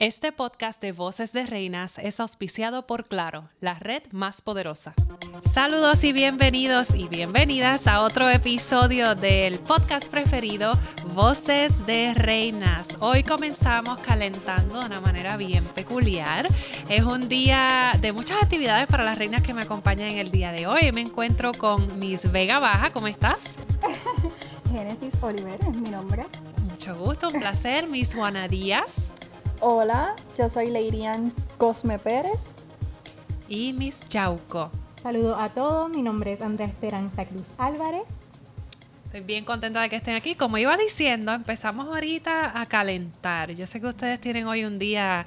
Este 0.00 0.32
podcast 0.32 0.80
de 0.80 0.92
Voces 0.92 1.34
de 1.34 1.44
Reinas 1.44 1.98
es 1.98 2.20
auspiciado 2.20 2.86
por 2.86 3.04
Claro, 3.04 3.50
la 3.60 3.74
red 3.74 4.02
más 4.12 4.40
poderosa. 4.40 4.94
Saludos 5.42 6.04
y 6.04 6.14
bienvenidos 6.14 6.94
y 6.94 7.06
bienvenidas 7.06 7.86
a 7.86 8.00
otro 8.00 8.30
episodio 8.30 9.14
del 9.14 9.58
podcast 9.58 10.10
preferido, 10.10 10.72
Voces 11.14 11.84
de 11.84 12.14
Reinas. 12.14 12.96
Hoy 13.00 13.24
comenzamos 13.24 13.98
calentando 13.98 14.80
de 14.80 14.86
una 14.86 15.02
manera 15.02 15.36
bien 15.36 15.66
peculiar. 15.66 16.48
Es 16.88 17.04
un 17.04 17.28
día 17.28 17.92
de 18.00 18.12
muchas 18.12 18.42
actividades 18.42 18.86
para 18.86 19.04
las 19.04 19.18
reinas 19.18 19.42
que 19.42 19.52
me 19.52 19.60
acompañan 19.60 20.12
en 20.12 20.18
el 20.18 20.30
día 20.30 20.50
de 20.50 20.66
hoy. 20.66 20.90
Me 20.92 21.02
encuentro 21.02 21.52
con 21.52 21.98
Miss 21.98 22.32
Vega 22.32 22.58
Baja. 22.58 22.90
¿Cómo 22.90 23.06
estás? 23.06 23.58
Génesis 24.72 25.12
Oliver 25.20 25.60
es 25.60 25.74
mi 25.74 25.90
nombre. 25.90 26.24
Mucho 26.70 26.94
gusto, 26.94 27.28
un 27.28 27.38
placer. 27.38 27.86
Miss 27.86 28.14
Juana 28.14 28.48
Díaz. 28.48 29.10
Hola, 29.62 30.16
yo 30.38 30.48
soy 30.48 30.68
Leirian 30.70 31.34
Cosme 31.58 31.98
Pérez. 31.98 32.54
Y 33.46 33.74
Miss 33.74 34.06
Yauco. 34.08 34.70
Saludos 35.02 35.36
a 35.38 35.50
todos, 35.50 35.90
mi 35.90 36.00
nombre 36.00 36.32
es 36.32 36.40
Andrea 36.40 36.66
Esperanza 36.66 37.26
Cruz 37.26 37.46
Álvarez. 37.58 38.04
Estoy 39.04 39.20
bien 39.20 39.44
contenta 39.44 39.82
de 39.82 39.90
que 39.90 39.96
estén 39.96 40.14
aquí. 40.14 40.34
Como 40.34 40.56
iba 40.56 40.78
diciendo, 40.78 41.34
empezamos 41.34 41.88
ahorita 41.88 42.58
a 42.58 42.64
calentar. 42.64 43.50
Yo 43.50 43.66
sé 43.66 43.82
que 43.82 43.88
ustedes 43.88 44.18
tienen 44.18 44.46
hoy 44.46 44.64
un 44.64 44.78
día 44.78 45.26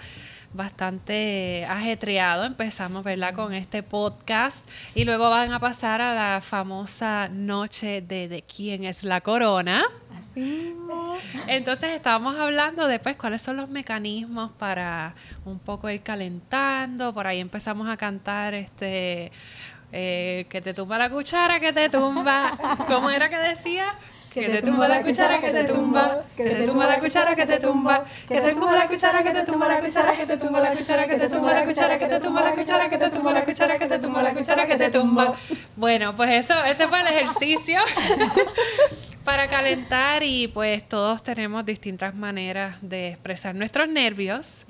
bastante 0.52 1.65
ajetreado. 1.69 2.45
Empezamos, 2.45 3.03
¿verdad?, 3.03 3.35
con 3.35 3.53
este 3.53 3.83
podcast 3.83 4.67
y 4.95 5.05
luego 5.05 5.29
van 5.29 5.52
a 5.52 5.59
pasar 5.59 6.02
a 6.02 6.15
la 6.15 6.41
famosa 6.41 7.27
noche 7.27 8.02
de, 8.02 8.27
de 8.27 8.41
quién 8.41 8.83
es 8.83 9.03
la 9.03 9.21
corona. 9.21 9.83
Entonces 11.47 11.91
estábamos 11.91 12.35
hablando 12.39 12.87
de 12.87 12.99
pues, 12.99 13.15
cuáles 13.15 13.41
son 13.41 13.57
los 13.57 13.69
mecanismos 13.69 14.51
para 14.51 15.13
un 15.45 15.59
poco 15.59 15.89
ir 15.89 16.01
calentando. 16.01 17.13
Por 17.13 17.27
ahí 17.27 17.39
empezamos 17.39 17.87
a 17.87 17.97
cantar 17.97 18.53
este 18.53 19.31
eh, 19.91 20.45
que 20.49 20.61
te 20.61 20.73
tumba 20.73 20.97
la 20.97 21.09
cuchara, 21.09 21.59
que 21.59 21.71
te 21.71 21.89
tumba. 21.89 22.58
¿Cómo 22.88 23.09
era 23.09 23.30
que 23.30 23.38
decía? 23.38 23.95
Que 24.33 24.49
te 24.49 24.63
tumba 24.63 24.88
la 24.88 25.03
cuchara, 25.03 25.39
que 25.39 25.52
te 25.52 25.63
tumba. 25.66 26.23
Que 26.36 26.43
te 26.43 26.65
tumba 26.65 26.88
la 26.88 26.99
cuchara, 26.99 27.36
que 27.36 27.45
te 27.45 27.59
tumba. 27.59 28.03
Que 28.27 28.41
te 28.41 28.53
tumba 28.53 28.73
la 28.73 28.88
cuchara, 28.88 29.23
que 29.23 29.30
te 29.30 29.43
tumba 29.43 29.67
la 29.67 29.80
cuchara, 29.80 30.17
que 30.17 30.25
te 30.25 30.38
tumba 30.38 30.59
la 30.59 30.73
cuchara, 30.73 31.08
que 31.08 31.17
te 31.19 31.30
tumba 31.30 31.53
la 31.53 31.63
cuchara, 31.65 31.99
que 31.99 32.08
te 32.08 32.19
tumba 32.19 32.41
la 32.41 32.55
cuchara, 32.55 32.89
que 32.89 32.97
te 32.97 33.09
tumba 33.11 33.31
la 33.31 33.45
cuchara, 33.45 33.77
que 33.77 33.86
te 33.86 33.99
tumba 33.99 34.23
la 34.23 34.33
cuchara, 34.33 34.65
que 34.65 34.75
te 34.75 34.89
tumba. 34.89 35.36
Bueno, 35.75 36.15
pues 36.15 36.31
eso, 36.31 36.63
ese 36.63 36.88
fue 36.88 37.02
el 37.02 37.08
ejercicio 37.08 37.80
para 39.23 39.47
calentar 39.47 40.23
y 40.23 40.47
pues 40.47 40.88
todos 40.88 41.23
tenemos 41.23 41.66
distintas 41.66 42.13
maneras 42.13 42.77
de 42.81 43.09
expresar 43.09 43.55
nuestros 43.55 43.88
nervios. 43.88 44.65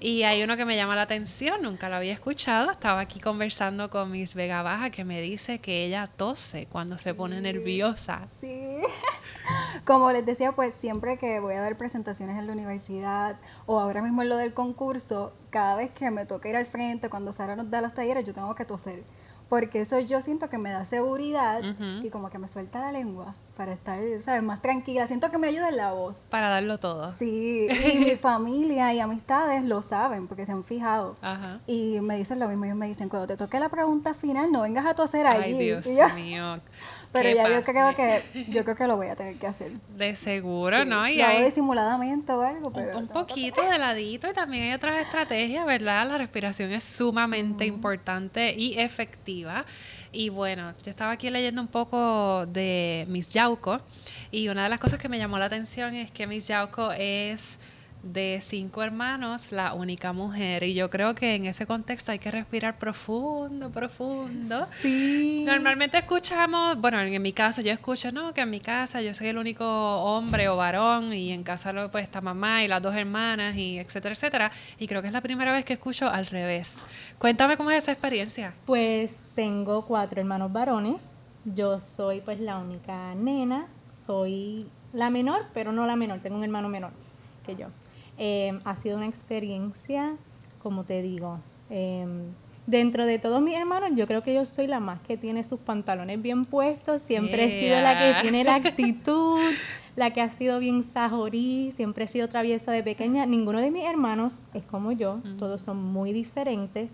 Y 0.00 0.22
hay 0.22 0.42
uno 0.44 0.56
que 0.56 0.64
me 0.64 0.76
llama 0.76 0.94
la 0.94 1.02
atención, 1.02 1.60
nunca 1.62 1.88
lo 1.88 1.96
había 1.96 2.12
escuchado. 2.12 2.70
Estaba 2.70 3.00
aquí 3.00 3.20
conversando 3.20 3.90
con 3.90 4.10
Miss 4.10 4.34
Vega 4.34 4.62
Baja 4.62 4.90
que 4.90 5.04
me 5.04 5.20
dice 5.20 5.58
que 5.58 5.84
ella 5.84 6.08
tose 6.16 6.66
cuando 6.66 6.98
se 6.98 7.14
pone 7.14 7.40
nerviosa. 7.40 8.28
Sí. 8.40 8.78
Como 9.84 10.12
les 10.12 10.24
decía, 10.24 10.52
pues 10.52 10.74
siempre 10.74 11.18
que 11.18 11.40
voy 11.40 11.54
a 11.54 11.60
dar 11.60 11.76
presentaciones 11.76 12.38
en 12.38 12.46
la 12.46 12.52
universidad 12.52 13.36
o 13.66 13.80
ahora 13.80 14.02
mismo 14.02 14.22
en 14.22 14.28
lo 14.28 14.36
del 14.36 14.54
concurso, 14.54 15.34
cada 15.50 15.74
vez 15.76 15.90
que 15.90 16.10
me 16.10 16.26
toca 16.26 16.48
ir 16.48 16.56
al 16.56 16.66
frente, 16.66 17.10
cuando 17.10 17.32
Sara 17.32 17.56
nos 17.56 17.70
da 17.70 17.80
los 17.80 17.92
talleres, 17.92 18.24
yo 18.24 18.32
tengo 18.32 18.54
que 18.54 18.64
toser 18.64 19.02
porque 19.48 19.80
eso 19.80 19.98
yo 20.00 20.20
siento 20.22 20.48
que 20.48 20.58
me 20.58 20.70
da 20.70 20.84
seguridad 20.84 21.62
y 22.02 22.10
como 22.10 22.30
que 22.30 22.38
me 22.38 22.48
suelta 22.48 22.80
la 22.80 22.92
lengua 22.92 23.34
para 23.56 23.72
estar, 23.72 23.98
¿sabes? 24.22 24.42
Más 24.42 24.62
tranquila. 24.62 25.06
Siento 25.08 25.32
que 25.32 25.38
me 25.38 25.48
ayuda 25.48 25.70
en 25.70 25.76
la 25.76 25.92
voz. 25.92 26.16
Para 26.30 26.48
darlo 26.48 26.78
todo. 26.78 27.12
Sí, 27.12 27.66
y 27.68 27.98
mi 28.04 28.14
familia 28.14 28.94
y 28.94 29.00
amistades 29.00 29.64
lo 29.64 29.82
saben 29.82 30.28
porque 30.28 30.46
se 30.46 30.52
han 30.52 30.62
fijado. 30.62 31.16
Ajá. 31.22 31.58
Y 31.66 32.00
me 32.00 32.16
dicen 32.16 32.38
lo 32.38 32.48
mismo, 32.48 32.66
ellos 32.66 32.76
me 32.76 32.86
dicen, 32.86 33.08
cuando 33.08 33.26
te 33.26 33.36
toque 33.36 33.58
la 33.58 33.68
pregunta 33.68 34.14
final, 34.14 34.52
no 34.52 34.62
vengas 34.62 34.86
a 34.86 34.94
toser 34.94 35.26
allí. 35.26 35.54
Ay, 35.54 35.58
Dios 35.58 36.14
mío. 36.14 36.56
Pero 37.12 37.30
ya 37.30 37.48
yo 37.48 37.62
creo 37.62 37.94
que 37.94 38.22
yo 38.50 38.64
creo 38.64 38.76
que 38.76 38.86
lo 38.86 38.96
voy 38.96 39.08
a 39.08 39.16
tener 39.16 39.36
que 39.36 39.46
hacer. 39.46 39.72
De 39.96 40.14
seguro, 40.14 40.84
¿no? 40.84 41.08
Y 41.08 41.16
lo 41.16 41.24
hago 41.24 41.44
disimuladamente 41.44 42.32
o 42.32 42.42
algo, 42.42 42.70
pero 42.70 42.98
un, 42.98 43.08
poquito 43.08 43.62
de 43.62 43.78
ladito 43.78 44.28
y 44.28 44.32
también 44.32 44.64
hay 44.64 44.72
otras 44.74 44.98
estrategias, 44.98 45.64
¿verdad? 45.64 46.06
La 46.06 46.18
respiración 46.18 46.70
es 46.72 46.84
sumamente 46.84 47.64
importante 47.64 48.52
y 48.54 48.78
efectiva. 48.78 49.64
Y 50.12 50.28
bueno, 50.28 50.74
yo 50.82 50.90
estaba 50.90 51.12
aquí 51.12 51.30
leyendo 51.30 51.60
un 51.60 51.68
poco 51.68 52.46
de 52.46 53.06
Miss 53.08 53.32
Yauco 53.32 53.80
y 54.30 54.48
una 54.48 54.64
de 54.64 54.68
las 54.68 54.80
cosas 54.80 54.98
que 54.98 55.08
me 55.08 55.18
llamó 55.18 55.38
la 55.38 55.46
atención 55.46 55.94
es 55.94 56.10
que 56.10 56.26
Miss 56.26 56.48
Yauco 56.48 56.92
es 56.92 57.58
de 58.02 58.38
cinco 58.40 58.82
hermanos, 58.82 59.52
la 59.52 59.74
única 59.74 60.12
mujer. 60.12 60.62
Y 60.62 60.74
yo 60.74 60.90
creo 60.90 61.14
que 61.14 61.34
en 61.34 61.46
ese 61.46 61.66
contexto 61.66 62.12
hay 62.12 62.18
que 62.18 62.30
respirar 62.30 62.78
profundo, 62.78 63.70
profundo. 63.70 64.66
Sí. 64.80 65.42
Normalmente 65.46 65.98
escuchamos, 65.98 66.80
bueno, 66.80 67.00
en 67.00 67.20
mi 67.20 67.32
caso 67.32 67.60
yo 67.62 67.72
escucho, 67.72 68.12
no, 68.12 68.32
que 68.32 68.42
en 68.42 68.50
mi 68.50 68.60
casa 68.60 69.00
yo 69.00 69.14
soy 69.14 69.28
el 69.28 69.38
único 69.38 69.64
hombre 69.66 70.48
o 70.48 70.56
varón 70.56 71.12
y 71.12 71.32
en 71.32 71.42
casa 71.42 71.72
pues 71.90 72.04
está 72.04 72.20
mamá 72.20 72.62
y 72.64 72.68
las 72.68 72.82
dos 72.82 72.94
hermanas 72.94 73.56
y 73.56 73.78
etcétera, 73.78 74.14
etcétera. 74.14 74.52
Y 74.78 74.86
creo 74.86 75.00
que 75.02 75.08
es 75.08 75.12
la 75.12 75.20
primera 75.20 75.52
vez 75.52 75.64
que 75.64 75.74
escucho 75.74 76.08
al 76.08 76.26
revés. 76.26 76.84
Cuéntame 77.18 77.56
cómo 77.56 77.70
es 77.70 77.78
esa 77.78 77.92
experiencia. 77.92 78.54
Pues 78.64 79.14
tengo 79.34 79.84
cuatro 79.84 80.20
hermanos 80.20 80.52
varones. 80.52 81.02
Yo 81.44 81.78
soy 81.78 82.20
pues 82.20 82.40
la 82.40 82.58
única 82.58 83.14
nena. 83.14 83.66
Soy 84.06 84.66
la 84.92 85.10
menor, 85.10 85.46
pero 85.52 85.72
no 85.72 85.86
la 85.86 85.96
menor. 85.96 86.20
Tengo 86.20 86.36
un 86.36 86.44
hermano 86.44 86.68
menor 86.68 86.92
que 87.44 87.56
yo. 87.56 87.66
Em, 88.18 88.60
ha 88.64 88.74
sido 88.76 88.96
una 88.96 89.06
experiencia, 89.06 90.16
como 90.60 90.82
te 90.82 91.02
digo, 91.02 91.38
em, 91.70 92.32
dentro 92.66 93.06
de 93.06 93.20
todos 93.20 93.40
mis 93.40 93.56
hermanos, 93.56 93.90
yo 93.94 94.08
creo 94.08 94.24
que 94.24 94.34
yo 94.34 94.44
soy 94.44 94.66
la 94.66 94.80
más 94.80 95.00
que 95.00 95.16
tiene 95.16 95.44
sus 95.44 95.60
pantalones 95.60 96.20
bien 96.20 96.44
puestos, 96.44 97.00
siempre 97.00 97.44
he 97.44 97.60
sido 97.60 97.80
la 97.80 97.96
que 97.96 98.22
tiene 98.22 98.42
la 98.42 98.56
actitud, 98.56 99.38
la 99.94 100.12
que 100.12 100.20
ha 100.20 100.30
sido 100.30 100.58
bien 100.58 100.82
sajorí, 100.82 101.72
siempre 101.76 102.04
he 102.04 102.08
sido 102.08 102.28
traviesa 102.28 102.72
de 102.72 102.82
pequeña. 102.82 103.24
Ninguno 103.24 103.60
de 103.60 103.70
mis 103.70 103.84
hermanos 103.84 104.40
es 104.52 104.64
como 104.64 104.90
yo, 104.90 105.20
todos 105.38 105.62
son 105.62 105.82
muy 105.82 106.12
diferentes, 106.12 106.90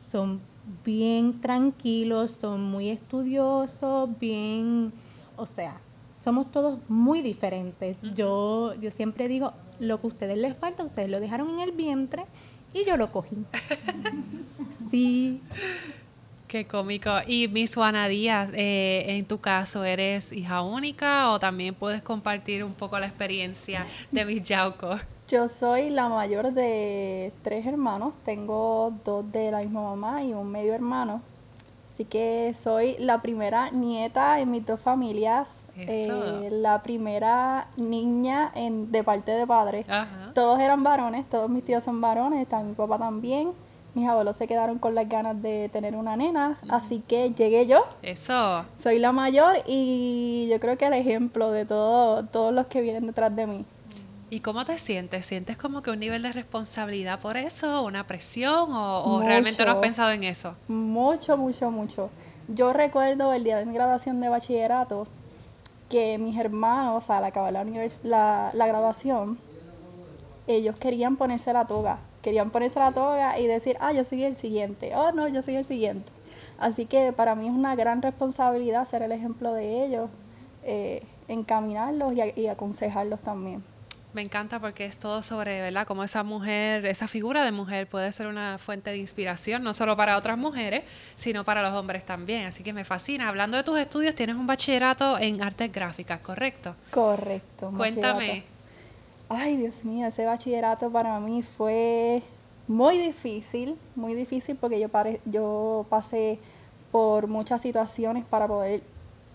son 0.00 0.40
bien 0.84 1.40
tranquilos, 1.40 2.32
son 2.32 2.64
muy 2.64 2.90
estudiosos, 2.90 4.10
bien, 4.18 4.92
o 5.36 5.46
sea, 5.46 5.80
somos 6.20 6.50
todos 6.50 6.78
muy 6.88 7.22
diferentes. 7.22 7.96
Yo, 8.14 8.74
yo 8.80 8.90
siempre 8.90 9.28
digo, 9.28 9.52
lo 9.78 10.00
que 10.00 10.06
a 10.06 10.08
ustedes 10.08 10.38
les 10.38 10.56
falta, 10.56 10.84
ustedes 10.84 11.08
lo 11.08 11.20
dejaron 11.20 11.50
en 11.50 11.60
el 11.60 11.72
vientre 11.72 12.24
y 12.72 12.84
yo 12.84 12.96
lo 12.96 13.10
cogí. 13.10 13.36
sí. 14.90 15.40
Qué 16.48 16.66
cómico. 16.66 17.10
Y 17.26 17.48
Miss 17.48 17.74
Juana 17.74 18.06
Díaz, 18.06 18.50
eh, 18.54 19.04
en 19.08 19.26
tu 19.26 19.40
caso, 19.40 19.84
¿eres 19.84 20.32
hija 20.32 20.62
única 20.62 21.30
o 21.30 21.40
también 21.40 21.74
puedes 21.74 22.02
compartir 22.02 22.62
un 22.62 22.74
poco 22.74 22.98
la 22.98 23.06
experiencia 23.06 23.86
de 24.10 24.24
Miss 24.24 24.42
Yauco? 24.44 24.96
Yo 25.28 25.48
soy 25.48 25.90
la 25.90 26.08
mayor 26.08 26.52
de 26.52 27.32
tres 27.42 27.66
hermanos. 27.66 28.12
Tengo 28.24 28.92
dos 29.04 29.30
de 29.32 29.50
la 29.50 29.60
misma 29.60 29.82
mamá 29.82 30.22
y 30.22 30.34
un 30.34 30.50
medio 30.50 30.74
hermano. 30.74 31.22
Así 31.94 32.06
que 32.06 32.52
soy 32.56 32.96
la 32.98 33.22
primera 33.22 33.70
nieta 33.70 34.40
en 34.40 34.50
mis 34.50 34.66
dos 34.66 34.80
familias, 34.80 35.64
eh, 35.76 36.48
la 36.50 36.82
primera 36.82 37.68
niña 37.76 38.50
en, 38.56 38.90
de 38.90 39.04
parte 39.04 39.30
de 39.30 39.46
padre. 39.46 39.86
Todos 40.34 40.58
eran 40.58 40.82
varones, 40.82 41.24
todos 41.30 41.48
mis 41.48 41.64
tíos 41.64 41.84
son 41.84 42.00
varones, 42.00 42.48
mi 42.64 42.74
papá 42.74 42.98
también. 42.98 43.52
Mis 43.94 44.08
abuelos 44.08 44.34
se 44.34 44.48
quedaron 44.48 44.80
con 44.80 44.96
las 44.96 45.08
ganas 45.08 45.40
de 45.40 45.68
tener 45.68 45.94
una 45.94 46.16
nena, 46.16 46.58
así 46.68 46.98
que 46.98 47.30
llegué 47.30 47.68
yo. 47.68 47.86
Eso. 48.02 48.64
Soy 48.76 48.98
la 48.98 49.12
mayor 49.12 49.58
y 49.64 50.48
yo 50.50 50.58
creo 50.58 50.76
que 50.76 50.86
el 50.86 50.94
ejemplo 50.94 51.52
de 51.52 51.64
todo, 51.64 52.24
todos 52.24 52.52
los 52.52 52.66
que 52.66 52.80
vienen 52.80 53.06
detrás 53.06 53.36
de 53.36 53.46
mí. 53.46 53.64
¿Y 54.30 54.40
cómo 54.40 54.64
te 54.64 54.78
sientes? 54.78 55.26
¿Sientes 55.26 55.56
como 55.56 55.82
que 55.82 55.90
un 55.90 56.00
nivel 56.00 56.22
de 56.22 56.32
responsabilidad 56.32 57.20
por 57.20 57.36
eso, 57.36 57.84
una 57.84 58.06
presión 58.06 58.70
o, 58.72 59.20
realmente 59.22 59.64
no 59.64 59.72
has 59.72 59.78
pensado 59.78 60.12
en 60.12 60.24
eso? 60.24 60.54
Mucho, 60.68 61.36
mucho, 61.36 61.70
mucho. 61.70 62.10
Yo 62.48 62.72
recuerdo 62.72 63.32
el 63.32 63.44
día 63.44 63.58
de 63.58 63.66
mi 63.66 63.74
graduación 63.74 64.20
de 64.20 64.28
bachillerato 64.28 65.06
que 65.88 66.18
mis 66.18 66.38
hermanos, 66.38 67.10
al 67.10 67.24
acabar 67.24 67.52
la, 67.52 67.64
la, 68.02 68.50
la 68.52 68.66
graduación, 68.66 69.38
ellos 70.46 70.76
querían 70.76 71.16
ponerse 71.16 71.52
la 71.52 71.66
toga. 71.66 71.98
Querían 72.22 72.50
ponerse 72.50 72.78
la 72.78 72.92
toga 72.92 73.38
y 73.38 73.46
decir, 73.46 73.76
ah, 73.80 73.92
yo 73.92 74.04
soy 74.04 74.24
el 74.24 74.36
siguiente. 74.36 74.96
Oh, 74.96 75.12
no, 75.12 75.28
yo 75.28 75.42
soy 75.42 75.56
el 75.56 75.66
siguiente. 75.66 76.10
Así 76.58 76.86
que 76.86 77.12
para 77.12 77.34
mí 77.34 77.48
es 77.48 77.54
una 77.54 77.76
gran 77.76 78.00
responsabilidad 78.00 78.86
ser 78.86 79.02
el 79.02 79.12
ejemplo 79.12 79.52
de 79.52 79.84
ellos, 79.84 80.08
eh, 80.62 81.02
encaminarlos 81.28 82.14
y 82.14 82.46
aconsejarlos 82.46 83.20
también. 83.20 83.62
Me 84.14 84.22
encanta 84.22 84.60
porque 84.60 84.86
es 84.86 84.96
todo 84.96 85.24
sobre, 85.24 85.60
¿verdad? 85.60 85.88
Cómo 85.88 86.04
esa 86.04 86.22
mujer, 86.22 86.86
esa 86.86 87.08
figura 87.08 87.44
de 87.44 87.50
mujer 87.50 87.88
puede 87.88 88.12
ser 88.12 88.28
una 88.28 88.58
fuente 88.58 88.90
de 88.90 88.98
inspiración, 88.98 89.64
no 89.64 89.74
solo 89.74 89.96
para 89.96 90.16
otras 90.16 90.38
mujeres, 90.38 90.84
sino 91.16 91.42
para 91.42 91.62
los 91.62 91.72
hombres 91.72 92.06
también. 92.06 92.46
Así 92.46 92.62
que 92.62 92.72
me 92.72 92.84
fascina. 92.84 93.28
Hablando 93.28 93.56
de 93.56 93.64
tus 93.64 93.76
estudios, 93.76 94.14
tienes 94.14 94.36
un 94.36 94.46
bachillerato 94.46 95.18
en 95.18 95.42
artes 95.42 95.72
gráficas, 95.72 96.20
¿correcto? 96.20 96.76
Correcto. 96.92 97.72
Cuéntame. 97.76 98.44
Ay, 99.28 99.56
Dios 99.56 99.84
mío, 99.84 100.06
ese 100.06 100.24
bachillerato 100.24 100.90
para 100.90 101.18
mí 101.18 101.42
fue 101.42 102.22
muy 102.68 102.98
difícil, 102.98 103.76
muy 103.96 104.14
difícil 104.14 104.54
porque 104.54 104.78
yo, 104.78 104.88
pare, 104.90 105.20
yo 105.24 105.86
pasé 105.90 106.38
por 106.92 107.26
muchas 107.26 107.62
situaciones 107.62 108.24
para 108.24 108.46
poder 108.46 108.82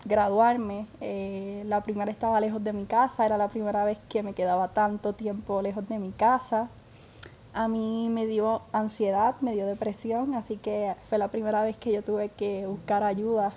graduarme. 0.04 0.86
Eh, 1.00 1.62
la 1.66 1.82
primera 1.82 2.10
estaba 2.10 2.40
lejos 2.40 2.62
de 2.62 2.72
mi 2.72 2.84
casa, 2.84 3.26
era 3.26 3.36
la 3.36 3.48
primera 3.48 3.84
vez 3.84 3.98
que 4.08 4.22
me 4.22 4.32
quedaba 4.32 4.68
tanto 4.68 5.14
tiempo 5.14 5.62
lejos 5.62 5.88
de 5.88 5.98
mi 5.98 6.10
casa. 6.12 6.68
A 7.52 7.66
mí 7.68 8.08
me 8.10 8.26
dio 8.26 8.62
ansiedad, 8.72 9.34
me 9.40 9.52
dio 9.52 9.66
depresión, 9.66 10.34
así 10.34 10.56
que 10.56 10.94
fue 11.08 11.18
la 11.18 11.28
primera 11.28 11.62
vez 11.62 11.76
que 11.76 11.92
yo 11.92 12.02
tuve 12.02 12.28
que 12.28 12.66
buscar 12.66 13.02
ayuda 13.02 13.52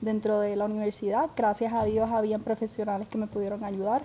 dentro 0.00 0.40
de 0.40 0.56
la 0.56 0.64
universidad. 0.64 1.30
Gracias 1.36 1.72
a 1.72 1.84
Dios 1.84 2.10
habían 2.10 2.42
profesionales 2.42 3.08
que 3.08 3.18
me 3.18 3.26
pudieron 3.26 3.64
ayudar. 3.64 4.02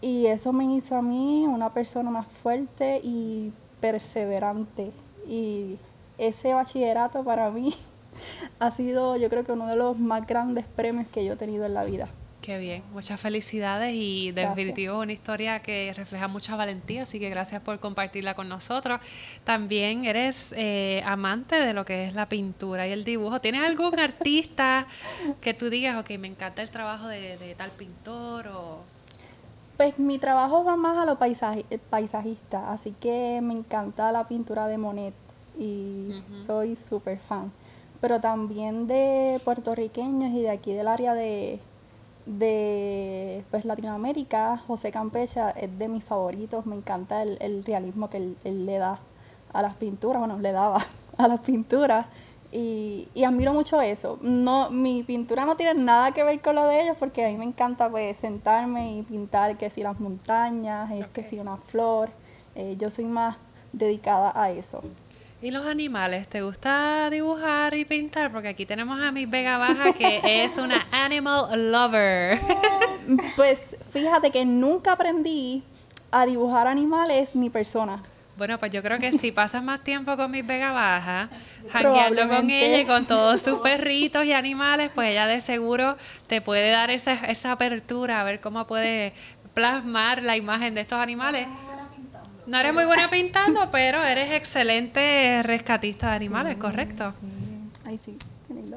Y 0.00 0.26
eso 0.26 0.52
me 0.52 0.64
hizo 0.76 0.96
a 0.96 1.02
mí 1.02 1.46
una 1.46 1.70
persona 1.70 2.10
más 2.10 2.26
fuerte 2.26 3.00
y 3.02 3.52
perseverante. 3.80 4.92
Y 5.26 5.78
ese 6.18 6.54
bachillerato 6.54 7.22
para 7.24 7.50
mí 7.50 7.74
ha 8.58 8.70
sido 8.70 9.16
yo 9.16 9.28
creo 9.28 9.44
que 9.44 9.52
uno 9.52 9.66
de 9.66 9.76
los 9.76 9.98
más 9.98 10.26
grandes 10.26 10.64
premios 10.66 11.06
que 11.08 11.24
yo 11.24 11.34
he 11.34 11.36
tenido 11.36 11.66
en 11.66 11.74
la 11.74 11.84
vida. 11.84 12.08
Qué 12.42 12.58
bien, 12.58 12.82
muchas 12.92 13.20
felicidades 13.20 13.94
y 13.94 14.32
de 14.32 14.48
definitivo 14.48 14.98
una 14.98 15.12
historia 15.12 15.62
que 15.62 15.94
refleja 15.96 16.26
mucha 16.26 16.56
valentía, 16.56 17.04
así 17.04 17.20
que 17.20 17.30
gracias 17.30 17.62
por 17.62 17.78
compartirla 17.78 18.34
con 18.34 18.48
nosotros. 18.48 19.00
También 19.44 20.06
eres 20.06 20.52
eh, 20.56 21.04
amante 21.06 21.54
de 21.54 21.72
lo 21.72 21.84
que 21.84 22.08
es 22.08 22.14
la 22.14 22.28
pintura 22.28 22.88
y 22.88 22.90
el 22.90 23.04
dibujo. 23.04 23.40
¿Tienes 23.40 23.62
algún 23.62 23.96
artista 24.00 24.88
que 25.40 25.54
tú 25.54 25.70
digas, 25.70 25.96
ok, 26.00 26.18
me 26.18 26.26
encanta 26.26 26.62
el 26.62 26.70
trabajo 26.72 27.06
de, 27.06 27.54
tal 27.56 27.70
pintor 27.70 28.48
o...? 28.48 28.80
Pues 29.76 29.96
mi 30.00 30.18
trabajo 30.18 30.64
va 30.64 30.74
más 30.74 30.98
a 30.98 31.06
lo 31.06 31.18
paisajista, 31.18 32.72
así 32.72 32.92
que 33.00 33.38
me 33.40 33.54
encanta 33.54 34.10
la 34.10 34.26
pintura 34.26 34.66
de 34.66 34.78
Monet 34.78 35.14
y 35.56 36.10
soy 36.44 36.76
súper 36.88 37.20
fan 37.20 37.52
pero 38.02 38.20
también 38.20 38.88
de 38.88 39.40
puertorriqueños 39.44 40.32
y 40.32 40.42
de 40.42 40.50
aquí 40.50 40.74
del 40.74 40.88
área 40.88 41.14
de, 41.14 41.60
de 42.26 43.44
pues, 43.52 43.64
Latinoamérica, 43.64 44.58
José 44.66 44.90
Campecha 44.90 45.50
es 45.50 45.78
de 45.78 45.86
mis 45.86 46.02
favoritos, 46.02 46.66
me 46.66 46.74
encanta 46.74 47.22
el, 47.22 47.62
realismo 47.64 48.10
que 48.10 48.16
él, 48.16 48.66
le 48.66 48.78
da 48.78 48.98
a 49.52 49.62
las 49.62 49.76
pinturas, 49.76 50.18
bueno, 50.18 50.40
le 50.40 50.50
daba 50.50 50.84
a 51.16 51.28
las 51.28 51.40
pinturas 51.42 52.06
y, 52.50 53.06
admiro 53.24 53.54
mucho 53.54 53.80
eso. 53.80 54.18
No, 54.20 54.68
mi 54.68 55.04
pintura 55.04 55.44
no 55.44 55.56
tiene 55.56 55.80
nada 55.80 56.10
que 56.10 56.24
ver 56.24 56.40
con 56.40 56.56
lo 56.56 56.66
de 56.66 56.82
ellos 56.82 56.96
porque 56.98 57.24
a 57.24 57.28
mí 57.28 57.36
me 57.36 57.44
encanta 57.44 57.88
pues 57.88 58.16
sentarme 58.16 58.98
y 58.98 59.02
pintar 59.02 59.56
que 59.56 59.70
si 59.70 59.84
las 59.84 60.00
montañas, 60.00 60.92
que 61.12 61.22
si 61.22 61.38
una 61.38 61.56
flor, 61.56 62.10
eh, 62.56 62.76
yo 62.80 62.90
soy 62.90 63.04
más 63.04 63.36
dedicada 63.72 64.32
a 64.34 64.50
eso. 64.50 64.82
¿Y 65.42 65.50
los 65.50 65.66
animales? 65.66 66.28
¿Te 66.28 66.40
gusta 66.40 67.10
dibujar 67.10 67.74
y 67.74 67.84
pintar? 67.84 68.30
Porque 68.30 68.46
aquí 68.46 68.64
tenemos 68.64 69.00
a 69.00 69.10
mi 69.10 69.26
Vega 69.26 69.58
Baja 69.58 69.92
que 69.92 70.20
es 70.44 70.56
una 70.56 70.86
animal 70.92 71.72
lover. 71.72 72.38
Pues 73.34 73.76
fíjate 73.92 74.30
que 74.30 74.44
nunca 74.44 74.92
aprendí 74.92 75.64
a 76.12 76.24
dibujar 76.24 76.68
animales 76.68 77.34
ni 77.34 77.50
personas. 77.50 78.00
Bueno, 78.36 78.58
pues 78.60 78.70
yo 78.70 78.80
creo 78.80 79.00
que 79.00 79.10
si 79.10 79.32
pasas 79.32 79.64
más 79.64 79.82
tiempo 79.82 80.16
con 80.16 80.30
mi 80.30 80.42
Vega 80.42 80.70
Baja, 80.70 81.28
jangueando 81.72 82.28
con 82.28 82.48
ella 82.48 82.78
y 82.78 82.86
con 82.86 83.04
todos 83.06 83.42
sus 83.42 83.58
perritos 83.62 84.24
y 84.24 84.32
animales, 84.32 84.92
pues 84.94 85.08
ella 85.08 85.26
de 85.26 85.40
seguro 85.40 85.96
te 86.28 86.40
puede 86.40 86.70
dar 86.70 86.92
esa, 86.92 87.14
esa 87.14 87.50
apertura 87.50 88.20
a 88.20 88.24
ver 88.24 88.40
cómo 88.40 88.68
puede 88.68 89.12
plasmar 89.52 90.22
la 90.22 90.36
imagen 90.36 90.74
de 90.74 90.82
estos 90.82 91.00
animales. 91.00 91.48
No 92.46 92.58
eres 92.58 92.74
muy 92.74 92.84
buena 92.84 93.08
pintando, 93.08 93.70
pero 93.70 94.02
eres 94.02 94.32
excelente 94.32 95.42
rescatista 95.42 96.10
de 96.10 96.16
animales, 96.16 96.56
¿correcto? 96.56 97.14
Ay, 97.84 97.98
sí. 97.98 98.18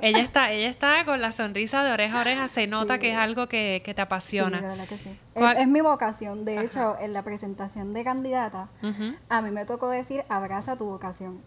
Ella 0.01 0.19
está, 0.19 0.51
ella 0.51 0.69
está 0.69 1.03
con 1.06 1.21
la 1.21 1.31
sonrisa 1.31 1.83
de 1.83 1.91
oreja 1.91 2.17
a 2.17 2.21
oreja, 2.21 2.47
se 2.47 2.67
nota 2.67 3.00
que 3.00 3.12
es 3.12 3.17
algo 3.17 3.47
que, 3.47 3.81
te 3.83 4.01
apasiona. 4.01 4.75
Es, 5.33 5.67
mi 5.67 5.81
vocación. 5.81 6.45
De 6.45 6.63
hecho, 6.63 6.97
en 7.00 7.13
la 7.13 7.23
presentación 7.23 7.94
de 7.94 8.03
candidata, 8.03 8.69
a 9.29 9.41
mí 9.41 9.51
me 9.51 9.65
tocó 9.65 9.89
decir 9.89 10.23
abraza 10.29 10.75
tu 10.75 10.85
vocación. 10.85 11.41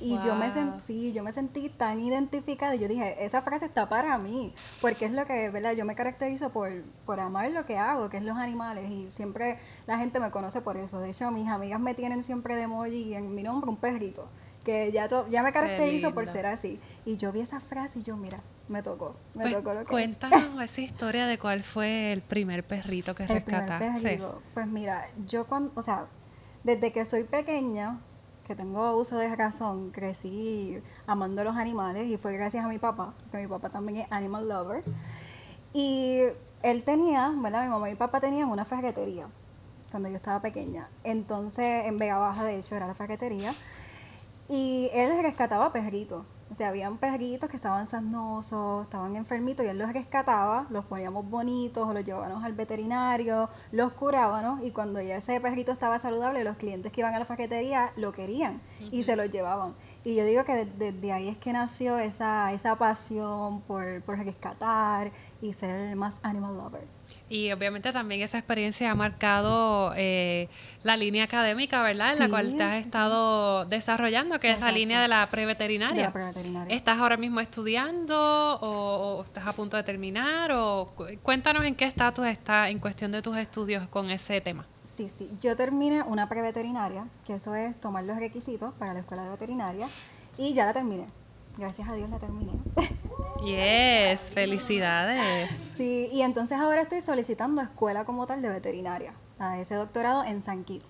Y 0.00 0.18
yo 0.20 0.34
me 0.34 0.50
sentí, 0.50 1.12
yo 1.12 1.22
me 1.22 1.32
sentí 1.32 1.68
tan 1.68 2.00
identificada 2.00 2.74
y 2.74 2.80
yo 2.80 2.88
dije, 2.88 3.24
esa 3.24 3.42
frase 3.42 3.66
está 3.66 3.88
para 3.88 4.18
mí, 4.18 4.52
porque 4.80 5.04
es 5.04 5.12
lo 5.12 5.24
que, 5.24 5.50
¿verdad? 5.50 5.72
Yo 5.72 5.84
me 5.84 5.94
caracterizo 5.94 6.50
por, 6.50 6.70
por 7.06 7.20
amar 7.20 7.50
lo 7.52 7.64
que 7.64 7.78
hago, 7.78 8.10
que 8.10 8.16
es 8.16 8.24
los 8.24 8.36
animales, 8.36 8.90
y 8.90 9.10
siempre 9.10 9.58
la 9.86 9.96
gente 9.98 10.18
me 10.20 10.30
conoce 10.30 10.60
por 10.60 10.76
eso. 10.76 10.98
De 10.98 11.10
hecho, 11.10 11.30
mis 11.30 11.48
amigas 11.48 11.80
me 11.80 11.94
tienen 11.94 12.24
siempre 12.24 12.56
de 12.56 12.62
emoji 12.62 13.14
en 13.14 13.34
mi 13.34 13.42
nombre 13.42 13.70
un 13.70 13.76
perrito, 13.76 14.28
que 14.64 14.90
ya, 14.92 15.08
ya 15.30 15.42
me 15.42 15.52
caracterizo 15.52 16.12
por 16.12 16.26
ser 16.26 16.46
así. 16.46 16.80
Y 17.04 17.16
yo 17.16 17.30
vi 17.32 17.40
esa 17.40 17.60
frase 17.60 18.00
y 18.00 18.02
yo, 18.02 18.16
mira, 18.16 18.40
me 18.68 18.82
tocó, 18.82 19.14
me 19.34 19.42
pues 19.42 19.54
tocó 19.54 19.74
lo 19.74 19.80
que 19.80 19.86
Cuéntanos 19.86 20.60
esa 20.60 20.80
historia 20.80 21.26
de 21.26 21.38
cuál 21.38 21.62
fue 21.62 22.12
el 22.12 22.20
primer 22.20 22.64
perrito 22.64 23.14
que 23.14 23.22
el 23.22 23.28
rescataste. 23.28 23.84
Primer 23.84 24.02
perrito. 24.02 24.42
Pues 24.54 24.66
mira, 24.66 25.06
yo 25.26 25.46
cuando, 25.46 25.70
o 25.76 25.82
sea, 25.82 26.06
desde 26.64 26.92
que 26.92 27.04
soy 27.04 27.24
pequeña, 27.24 28.00
que 28.46 28.54
tengo 28.54 28.96
uso 28.96 29.16
de 29.18 29.34
razón, 29.34 29.90
crecí 29.90 30.80
amando 31.06 31.42
los 31.44 31.56
animales 31.56 32.06
y 32.06 32.16
fue 32.16 32.34
gracias 32.34 32.64
a 32.64 32.68
mi 32.68 32.78
papá, 32.78 33.14
que 33.30 33.38
mi 33.38 33.46
papá 33.46 33.70
también 33.70 33.98
es 33.98 34.12
animal 34.12 34.48
lover. 34.48 34.84
Y 35.72 36.20
él 36.62 36.84
tenía, 36.84 37.32
¿verdad? 37.36 37.64
Mi 37.64 37.70
mamá 37.70 37.88
y 37.88 37.92
mi 37.92 37.98
papá 37.98 38.20
tenían 38.20 38.48
una 38.48 38.64
ferretería 38.64 39.26
cuando 39.90 40.08
yo 40.08 40.16
estaba 40.16 40.40
pequeña. 40.40 40.88
Entonces, 41.04 41.86
en 41.86 41.98
Vega 41.98 42.18
Baja, 42.18 42.44
de 42.44 42.58
hecho, 42.58 42.74
era 42.74 42.86
la 42.86 42.94
ferretería. 42.94 43.54
Y 44.48 44.90
él 44.92 45.22
rescataba 45.22 45.72
perritos. 45.72 46.24
O 46.50 46.54
sea, 46.54 46.68
habían 46.68 46.98
perritos 46.98 47.48
que 47.48 47.56
estaban 47.56 47.86
sanosos, 47.86 48.84
estaban 48.84 49.16
enfermitos 49.16 49.64
y 49.64 49.68
él 49.68 49.78
los 49.78 49.92
rescataba, 49.92 50.66
los 50.70 50.84
poníamos 50.84 51.28
bonitos 51.28 51.88
o 51.88 51.92
los 51.92 52.04
llevábamos 52.04 52.44
al 52.44 52.52
veterinario, 52.52 53.48
los 53.72 53.92
curábamos 53.92 54.62
y 54.62 54.70
cuando 54.70 55.00
ya 55.00 55.16
ese 55.16 55.40
perrito 55.40 55.72
estaba 55.72 55.98
saludable, 55.98 56.44
los 56.44 56.56
clientes 56.56 56.92
que 56.92 57.00
iban 57.00 57.14
a 57.14 57.18
la 57.18 57.24
faquetería 57.24 57.90
lo 57.96 58.12
querían 58.12 58.60
y 58.92 59.04
se 59.04 59.16
los 59.16 59.30
llevaban. 59.30 59.74
Y 60.04 60.16
yo 60.16 60.24
digo 60.26 60.44
que 60.44 60.66
desde 60.66 61.12
ahí 61.12 61.28
es 61.28 61.38
que 61.38 61.52
nació 61.52 61.98
esa, 61.98 62.52
esa 62.52 62.76
pasión 62.76 63.62
por, 63.62 64.02
por 64.02 64.18
rescatar 64.18 65.10
y 65.40 65.54
ser 65.54 65.96
más 65.96 66.20
animal 66.22 66.56
lover. 66.56 66.86
Y 67.30 67.50
obviamente 67.52 67.90
también 67.90 68.20
esa 68.20 68.36
experiencia 68.36 68.90
ha 68.90 68.94
marcado 68.94 69.94
eh, 69.96 70.48
la 70.82 70.96
línea 70.98 71.24
académica, 71.24 71.82
¿verdad? 71.82 72.12
En 72.12 72.18
la 72.18 72.28
cual 72.28 72.54
te 72.54 72.62
has 72.62 72.76
estado 72.76 73.64
desarrollando, 73.64 74.38
que 74.40 74.50
es 74.50 74.60
la 74.60 74.70
línea 74.70 75.00
de 75.00 75.08
la 75.08 75.28
preveterinaria. 75.30 76.12
preveterinaria. 76.12 76.74
¿Estás 76.74 76.98
ahora 76.98 77.16
mismo 77.16 77.40
estudiando 77.40 78.14
o, 78.60 79.24
estás 79.24 79.46
a 79.46 79.54
punto 79.54 79.78
de 79.78 79.84
terminar? 79.84 80.52
o 80.52 80.94
Cuéntanos 81.22 81.64
en 81.64 81.74
qué 81.74 81.86
estatus 81.86 82.26
está 82.26 82.68
en 82.68 82.78
cuestión 82.78 83.10
de 83.10 83.22
tus 83.22 83.38
estudios 83.38 83.88
con 83.88 84.10
ese 84.10 84.42
tema. 84.42 84.66
Sí, 84.94 85.10
sí. 85.16 85.30
Yo 85.40 85.56
terminé 85.56 86.02
una 86.02 86.28
preveterinaria, 86.28 87.08
que 87.26 87.34
eso 87.34 87.54
es 87.54 87.78
tomar 87.80 88.04
los 88.04 88.16
requisitos 88.16 88.72
para 88.74 88.94
la 88.94 89.00
escuela 89.00 89.24
de 89.24 89.30
veterinaria, 89.30 89.88
y 90.38 90.52
ya 90.52 90.66
la 90.66 90.72
terminé. 90.72 91.06
Gracias 91.58 91.88
a 91.88 91.94
Dios 91.94 92.08
la 92.10 92.18
terminé. 92.18 92.52
Yes, 93.44 94.30
felicidades. 94.30 95.50
Sí, 95.76 96.08
y 96.12 96.22
entonces 96.22 96.58
ahora 96.58 96.82
estoy 96.82 97.00
solicitando 97.00 97.60
escuela 97.60 98.04
como 98.04 98.26
tal 98.26 98.40
de 98.40 98.48
veterinaria, 98.48 99.14
a 99.38 99.58
ese 99.58 99.74
doctorado 99.74 100.24
en 100.24 100.40
San 100.40 100.64
Kitts. 100.64 100.88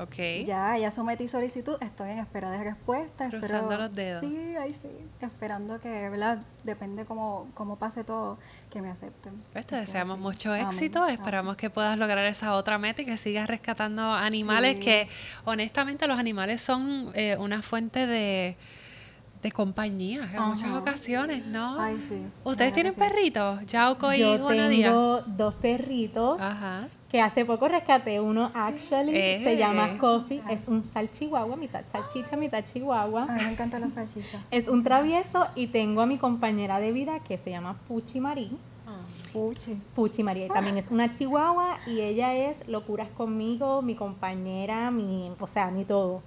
Ok. 0.00 0.46
Ya, 0.46 0.78
ya 0.78 0.90
sometí 0.90 1.28
solicitud, 1.28 1.76
estoy 1.82 2.10
en 2.10 2.18
espera 2.18 2.50
de 2.50 2.64
respuesta. 2.64 3.28
Cruzando 3.28 3.76
los 3.76 3.94
dedos. 3.94 4.20
Sí, 4.20 4.56
ahí 4.56 4.72
sí. 4.72 4.88
Esperando 5.20 5.78
que, 5.78 6.08
¿verdad? 6.08 6.38
Depende 6.64 7.04
cómo, 7.04 7.48
cómo 7.52 7.76
pase 7.76 8.02
todo, 8.02 8.38
que 8.70 8.80
me 8.80 8.88
acepten. 8.88 9.34
Pues 9.52 9.66
te 9.66 9.76
deseamos 9.76 10.18
mucho 10.18 10.54
éxito. 10.54 11.06
Esperamos 11.06 11.56
que 11.56 11.68
puedas 11.68 11.98
lograr 11.98 12.24
esa 12.24 12.54
otra 12.54 12.78
meta 12.78 13.02
y 13.02 13.04
que 13.04 13.18
sigas 13.18 13.48
rescatando 13.48 14.02
animales 14.14 14.76
que, 14.76 15.08
honestamente, 15.44 16.06
los 16.06 16.18
animales 16.18 16.62
son 16.62 17.10
eh, 17.14 17.36
una 17.38 17.60
fuente 17.60 18.06
de 18.06 18.56
de 19.42 19.52
compañía 19.52 20.20
en 20.20 20.42
muchas 20.42 20.70
ocasiones, 20.76 21.46
¿no? 21.46 21.80
Ay, 21.80 21.98
sí. 22.00 22.22
¿Ustedes 22.44 22.72
tienen 22.72 22.94
perritos? 22.94 23.64
Yauco 23.64 24.12
y 24.12 24.18
Yo 24.18 24.46
tengo 24.46 25.22
dos 25.26 25.54
perritos 25.54 26.40
Ajá. 26.40 26.88
que 27.08 27.20
hace 27.20 27.44
poco 27.46 27.66
rescaté. 27.68 28.20
Uno, 28.20 28.50
actually, 28.54 29.12
se 29.12 29.56
llama 29.56 29.96
Coffee. 29.98 30.42
Es 30.50 30.68
un 30.68 30.84
salchihuahua, 30.84 31.56
mitad 31.56 31.84
salchicha, 31.90 32.36
mitad 32.36 32.64
chihuahua. 32.64 33.24
A 33.24 33.32
mí 33.34 33.42
me 33.44 33.52
encantan 33.52 33.80
los 33.80 33.94
salchichas. 33.94 34.42
Es 34.50 34.68
un 34.68 34.84
travieso 34.84 35.46
y 35.54 35.68
tengo 35.68 36.02
a 36.02 36.06
mi 36.06 36.18
compañera 36.18 36.78
de 36.78 36.92
vida 36.92 37.20
que 37.20 37.38
se 37.38 37.50
llama 37.50 37.74
Puchi 37.88 38.20
Marí. 38.20 38.50
Ah, 38.86 39.00
Puchi. 39.32 39.78
Puchi 39.94 40.22
María. 40.22 40.48
También 40.48 40.76
es 40.76 40.90
una 40.90 41.08
chihuahua 41.08 41.78
y 41.86 42.00
ella 42.00 42.34
es 42.34 42.68
locuras 42.68 43.08
conmigo, 43.08 43.80
mi 43.80 43.94
compañera, 43.94 44.90
mi, 44.90 45.32
o 45.40 45.46
sea, 45.46 45.70
mi 45.70 45.84
todo 45.86 46.22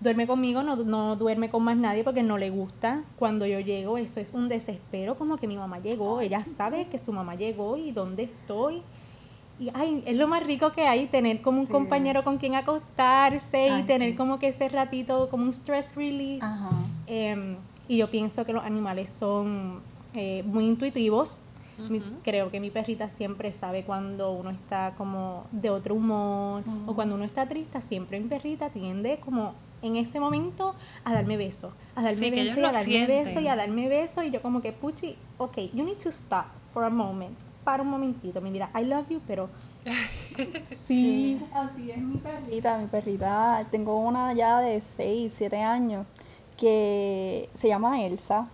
duerme 0.00 0.26
conmigo, 0.26 0.62
no, 0.62 0.76
no 0.76 1.16
duerme 1.16 1.48
con 1.50 1.62
más 1.64 1.76
nadie 1.76 2.04
porque 2.04 2.22
no 2.22 2.36
le 2.38 2.50
gusta. 2.50 3.02
Cuando 3.18 3.46
yo 3.46 3.60
llego, 3.60 3.96
eso 3.98 4.20
es 4.20 4.32
un 4.34 4.48
desespero, 4.48 5.16
como 5.16 5.36
que 5.38 5.46
mi 5.46 5.56
mamá 5.56 5.78
llegó, 5.80 6.20
ella 6.20 6.40
sabe 6.56 6.86
que 6.88 6.98
su 6.98 7.12
mamá 7.12 7.34
llegó 7.34 7.76
y 7.76 7.92
dónde 7.92 8.24
estoy. 8.24 8.82
y 9.58 9.70
ay, 9.72 10.02
es 10.04 10.14
lo 10.18 10.28
más 10.28 10.44
rico 10.44 10.72
que 10.72 10.86
hay, 10.86 11.06
tener 11.06 11.40
como 11.40 11.60
un 11.60 11.66
Sí. 11.66 11.72
compañero 11.72 12.22
con 12.24 12.36
quien 12.36 12.54
acostarse 12.56 13.68
y 13.78 13.82
tener 13.84 14.10
sí. 14.10 14.16
como 14.16 14.38
que 14.38 14.48
ese 14.48 14.68
ratito, 14.68 15.28
como 15.30 15.44
un 15.44 15.50
stress 15.52 15.94
relief. 15.94 16.42
Ajá. 16.42 16.70
Em, 17.06 17.56
y 17.88 17.96
yo 17.96 18.10
pienso 18.10 18.44
que 18.44 18.52
los 18.52 18.62
animales 18.64 19.08
son 19.08 19.80
eh, 20.14 20.42
muy 20.46 20.66
intuitivos. 20.66 21.38
Mi- 21.90 22.00
creo 22.22 22.50
que 22.50 22.58
mi 22.60 22.70
perrita 22.70 23.08
siempre 23.08 23.50
sabe 23.52 23.82
cuando 23.84 24.32
uno 24.32 24.50
está 24.50 24.94
como 24.96 25.44
de 25.52 25.68
otro 25.70 25.94
humor 25.94 26.62
o 26.86 26.94
cuando 26.94 27.14
uno 27.14 27.24
está 27.24 27.46
triste. 27.46 27.80
Siempre 27.82 28.18
mi 28.20 28.28
perrita 28.28 28.68
tiende 28.70 29.18
como 29.24 29.54
en 29.86 29.96
ese 29.96 30.20
momento 30.20 30.74
a 31.04 31.12
darme 31.14 31.36
besos, 31.36 31.72
a 31.94 32.02
darme 32.02 32.16
Sí, 32.16 32.30
que 32.30 32.40
ellos 32.42 32.56
besos 32.56 32.62
y 32.62 32.66
a 32.66 32.72
darme 32.72 32.84
sienten. 32.84 33.24
besos 33.24 33.42
y 33.42 33.48
a 33.48 33.56
darme 33.56 33.88
besos. 33.88 34.24
Y 34.24 34.30
yo 34.30 34.42
como 34.42 34.60
que, 34.60 34.72
Puchi, 34.72 35.16
ok, 35.38 35.56
you 35.72 35.84
need 35.84 35.98
to 35.98 36.08
stop 36.10 36.46
for 36.72 36.84
a 36.84 36.90
moment. 36.90 37.36
Para 37.64 37.82
un 37.82 37.88
momentito, 37.90 38.40
mi 38.40 38.50
vida. 38.50 38.70
I 38.78 38.84
love 38.84 39.08
you, 39.08 39.20
pero... 39.26 39.48
sí. 40.86 41.40
Así 41.52 41.90
es 41.90 41.98
mi 41.98 42.16
perrita, 42.18 42.78
mi 42.78 42.86
perrita, 42.86 43.66
tengo 43.70 43.98
una 43.98 44.32
ya 44.34 44.60
de 44.60 44.80
6, 44.80 45.32
7 45.36 45.62
años 45.62 46.06
que 46.56 47.48
se 47.54 47.68
llama 47.68 48.02
Elsa. 48.02 48.48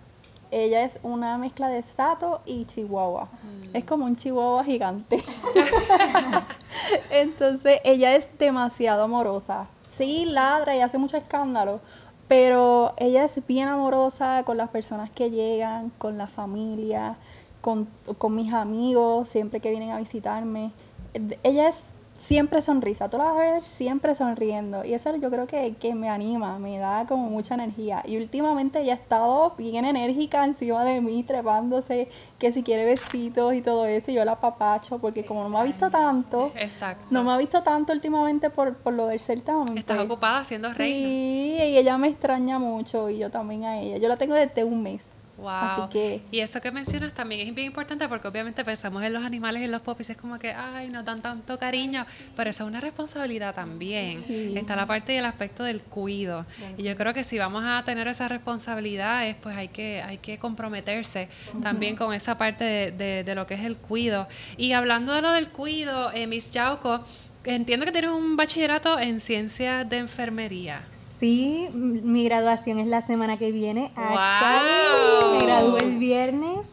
Ella 0.51 0.85
es 0.85 0.99
una 1.03 1.39
mezcla 1.39 1.69
de 1.69 1.83
Sato 1.83 2.43
y 2.45 2.67
Chihuahua. 2.67 3.29
Es 3.73 3.85
como 3.85 4.05
un 4.05 4.17
Chihuahua 4.17 4.65
gigante. 4.65 5.23
Entonces, 7.11 7.81
ella 7.85 8.15
es 8.17 8.29
demasiado 8.39 9.05
amorosa. 9.05 9.69
Sí, 9.97 10.25
ladra 10.25 10.75
y 10.75 10.81
hace 10.81 10.97
mucho 10.97 11.19
escándalo, 11.19 11.81
pero 12.27 12.95
ella 12.97 13.25
es 13.25 13.47
bien 13.47 13.69
amorosa 13.69 14.43
con 14.45 14.57
las 14.57 14.71
personas 14.71 15.11
que 15.11 15.31
llegan, 15.31 15.91
con 15.99 16.17
la 16.17 16.27
familia, 16.27 17.17
con, 17.61 17.89
con 18.17 18.35
mis 18.35 18.55
amigos, 18.55 19.29
siempre 19.29 19.61
que 19.61 19.69
vienen 19.69 19.91
a 19.91 19.99
visitarme. 19.99 20.73
Eh, 21.13 21.39
Ella 21.43 21.69
es 21.69 21.93
siempre 22.23 22.63
sonrisa, 22.63 23.09
tú 23.11 23.19
la 23.19 23.25
vas 23.25 23.35
a 23.35 23.39
ver 23.39 23.65
siempre 23.65 24.15
sonriendo. 24.15 24.85
Y 24.85 24.95
eso 24.95 25.15
yo 25.17 25.29
creo 25.29 25.49
que, 25.49 25.75
que 25.75 25.93
me 25.95 26.09
anima, 26.09 26.57
me 26.61 26.79
da 26.79 27.05
como 27.07 27.29
mucha 27.29 27.55
energía. 27.55 28.03
Y 28.07 28.17
últimamente 28.17 28.81
ella 28.81 28.93
ha 28.93 28.97
estado 28.97 29.55
bien 29.59 29.85
enérgica 29.85 30.45
encima 30.45 30.85
de 30.85 31.01
mí, 31.01 31.25
trepándose, 31.25 32.09
que 32.39 32.53
si 32.53 32.63
quiere 32.63 32.85
besitos 32.85 33.55
y 33.55 33.61
todo 33.61 33.87
eso, 33.87 34.13
y 34.13 34.15
yo 34.15 34.25
la 34.25 34.39
papacho, 34.39 34.99
porque 34.99 35.25
como 35.25 35.43
no 35.43 35.49
me 35.49 35.59
ha 35.59 35.63
visto 35.65 35.91
tanto, 35.91 36.53
Exacto. 36.55 37.05
no 37.11 37.25
me 37.25 37.33
ha 37.33 37.37
visto 37.39 37.63
tanto 37.65 37.93
últimamente 37.93 38.51
por, 38.51 38.77
por 38.77 38.93
lo 38.93 39.07
del 39.09 39.19
certamen. 39.19 39.77
Estás 39.77 39.97
pues, 39.97 40.07
ocupada 40.07 40.45
Sí, 40.45 40.57
reina. 40.57 41.65
y 41.65 41.77
ella 41.77 41.99
me 41.99 42.07
extraña 42.09 42.59
mucho 42.61 43.11
y 43.11 43.19
yo 43.19 43.31
también 43.31 43.65
a 43.65 43.81
ella. 43.81 43.97
Yo 43.99 44.09
la 44.09 44.17
tengo 44.17 44.35
desde 44.35 44.63
un 44.63 44.81
mes. 44.83 45.19
Wow. 45.43 45.51
Así 45.51 45.83
que 45.93 46.23
Y 46.31 46.39
eso 46.41 46.61
que 46.61 46.71
mencionas 46.71 47.13
también 47.13 47.47
es 47.49 47.55
bien 47.55 47.67
importante 47.67 48.09
porque 48.09 48.29
obviamente 48.29 48.65
pensamos 48.65 49.03
en 49.03 49.13
los 49.13 49.25
animales 49.25 49.61
y 49.63 49.65
en 49.67 49.71
los 49.73 49.83
popis, 49.83 50.09
es 50.11 50.17
como 50.17 50.39
que, 50.39 50.53
ay, 50.53 50.89
nos 50.89 51.05
dan 51.05 51.21
tanto 51.21 51.59
cariño, 51.59 52.07
pero 52.37 52.49
eso 52.51 52.63
es 52.65 52.69
una 52.69 52.81
responsabilidad 52.81 53.55
también. 53.55 54.17
Sí. 54.17 54.55
Está 54.57 54.77
la 54.77 54.87
parte 54.87 55.15
y 55.15 55.17
el 55.19 55.25
aspecto 55.25 55.65
del 55.65 55.83
cuido. 55.83 56.47
Y 56.79 56.85
yo 56.85 56.95
creo 56.97 57.13
que 57.13 57.25
si 57.25 57.39
vamos 57.39 57.65
a 57.67 57.83
tener 57.85 58.07
esa 58.09 58.29
responsabilidad, 58.29 59.27
es, 59.27 59.35
pues 59.37 59.57
hay 59.57 59.69
que, 59.69 60.01
hay 60.03 60.19
que 60.19 60.39
comprometerse 60.39 61.29
también 61.63 61.97
con 61.97 62.15
esa 62.15 62.39
parte 62.39 62.65
de, 62.65 62.91
de- 62.93 63.25
de 63.25 63.35
lo 63.35 63.47
que 63.47 63.55
es 63.55 63.65
el 63.65 63.77
cuido. 63.77 64.29
Y 64.57 64.73
hablando 64.73 65.13
de 65.13 65.23
lo 65.23 65.33
del 65.33 65.49
cuido, 65.49 66.13
eh, 66.13 66.27
Miss 66.27 66.51
Yauco, 66.53 67.05
entiendo 67.45 67.85
que 67.85 67.93
tienes 67.93 68.11
un 68.11 68.37
bachillerato 68.37 68.99
en 68.99 69.19
ciencias 69.19 69.89
de 69.89 69.99
enfermería. 69.99 70.83
Sí, 71.23 71.69
mi 71.73 72.25
graduación 72.25 72.81
es 72.81 72.89
la 72.89 73.01
semana 73.01 73.39
que 73.39 73.53
viene. 73.53 73.93
¡Wow! 73.95 74.05
Actually, 74.19 75.39
Me 75.39 75.45
gradué 75.45 75.85
el 75.85 75.97
viernes. 75.97 76.67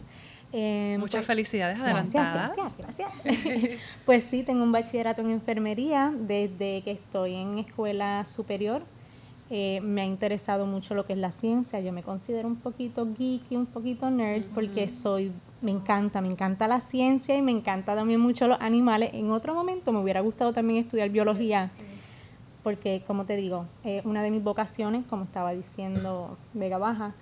Eh, 0.51 0.95
Muchas 0.99 1.19
pues, 1.19 1.27
felicidades 1.27 1.79
adelantadas. 1.79 2.55
gracias, 2.55 2.75
gracias. 2.97 3.79
pues 4.07 4.23
sí, 4.23 4.41
tengo 4.41 4.63
un 4.63 4.71
bachillerato 4.71 5.21
en 5.21 5.29
enfermería 5.29 6.11
desde 6.19 6.81
que 6.81 6.89
estoy 6.89 7.35
en 7.35 7.59
escuela 7.59 8.25
superior. 8.25 8.81
Eh, 9.51 9.81
me 9.83 10.01
ha 10.01 10.05
interesado 10.05 10.65
mucho 10.65 10.95
lo 10.95 11.05
que 11.05 11.13
es 11.13 11.19
la 11.19 11.31
ciencia. 11.31 11.79
Yo 11.79 11.93
me 11.93 12.01
considero 12.01 12.47
un 12.47 12.55
poquito 12.55 13.07
geeky, 13.15 13.55
un 13.55 13.67
poquito 13.67 14.09
nerd, 14.09 14.45
porque 14.55 14.87
soy, 14.87 15.31
me 15.61 15.69
encanta, 15.69 16.21
me 16.21 16.29
encanta 16.29 16.67
la 16.67 16.81
ciencia 16.81 17.37
y 17.37 17.43
me 17.43 17.51
encanta 17.51 17.93
también 17.93 18.19
mucho 18.19 18.47
los 18.47 18.59
animales. 18.61 19.11
En 19.13 19.29
otro 19.29 19.53
momento 19.53 19.91
me 19.91 19.99
hubiera 19.99 20.21
gustado 20.21 20.53
también 20.53 20.83
estudiar 20.83 21.09
biología, 21.11 21.69
porque 22.63 23.03
como 23.07 23.25
te 23.25 23.35
digo, 23.35 23.65
eh, 23.83 24.01
una 24.05 24.21
de 24.23 24.31
mis 24.31 24.43
vocaciones, 24.43 25.05
como 25.05 25.23
estaba 25.23 25.53
diciendo 25.53 26.37
Vega 26.53 26.77
Baja, 26.77 27.13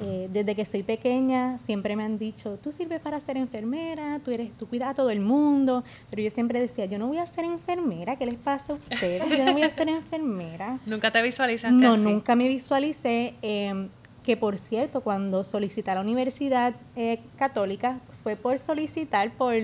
eh, 0.00 0.28
desde 0.32 0.54
que 0.54 0.64
soy 0.64 0.84
pequeña 0.84 1.58
siempre 1.66 1.96
me 1.96 2.04
han 2.04 2.16
dicho, 2.16 2.58
tú 2.62 2.70
sirves 2.70 3.00
para 3.00 3.18
ser 3.18 3.36
enfermera, 3.36 4.20
tú 4.24 4.30
eres, 4.30 4.52
tú 4.56 4.68
cuidas 4.68 4.90
a 4.90 4.94
todo 4.94 5.10
el 5.10 5.20
mundo, 5.20 5.82
pero 6.10 6.22
yo 6.22 6.30
siempre 6.30 6.60
decía, 6.60 6.84
yo 6.84 6.98
no 6.98 7.08
voy 7.08 7.18
a 7.18 7.26
ser 7.26 7.44
enfermera, 7.44 8.14
¿qué 8.16 8.24
les 8.26 8.36
pasa 8.36 8.74
a 8.74 8.76
ustedes? 8.76 9.28
Yo 9.36 9.44
no 9.44 9.52
voy 9.52 9.62
a 9.62 9.70
ser 9.70 9.88
enfermera. 9.88 10.78
¿Nunca 10.86 11.10
te 11.10 11.20
visualizaste 11.20 11.74
No, 11.76 11.92
así? 11.92 12.04
nunca 12.04 12.36
me 12.36 12.46
visualicé. 12.48 13.34
eh, 13.42 13.88
que 14.22 14.36
por 14.36 14.58
cierto, 14.58 15.00
cuando 15.00 15.42
solicité 15.42 15.90
a 15.90 15.94
la 15.94 16.02
Universidad 16.02 16.74
eh, 16.94 17.20
Católica, 17.36 17.98
fue 18.22 18.36
por 18.36 18.58
solicitar, 18.58 19.32
por, 19.32 19.54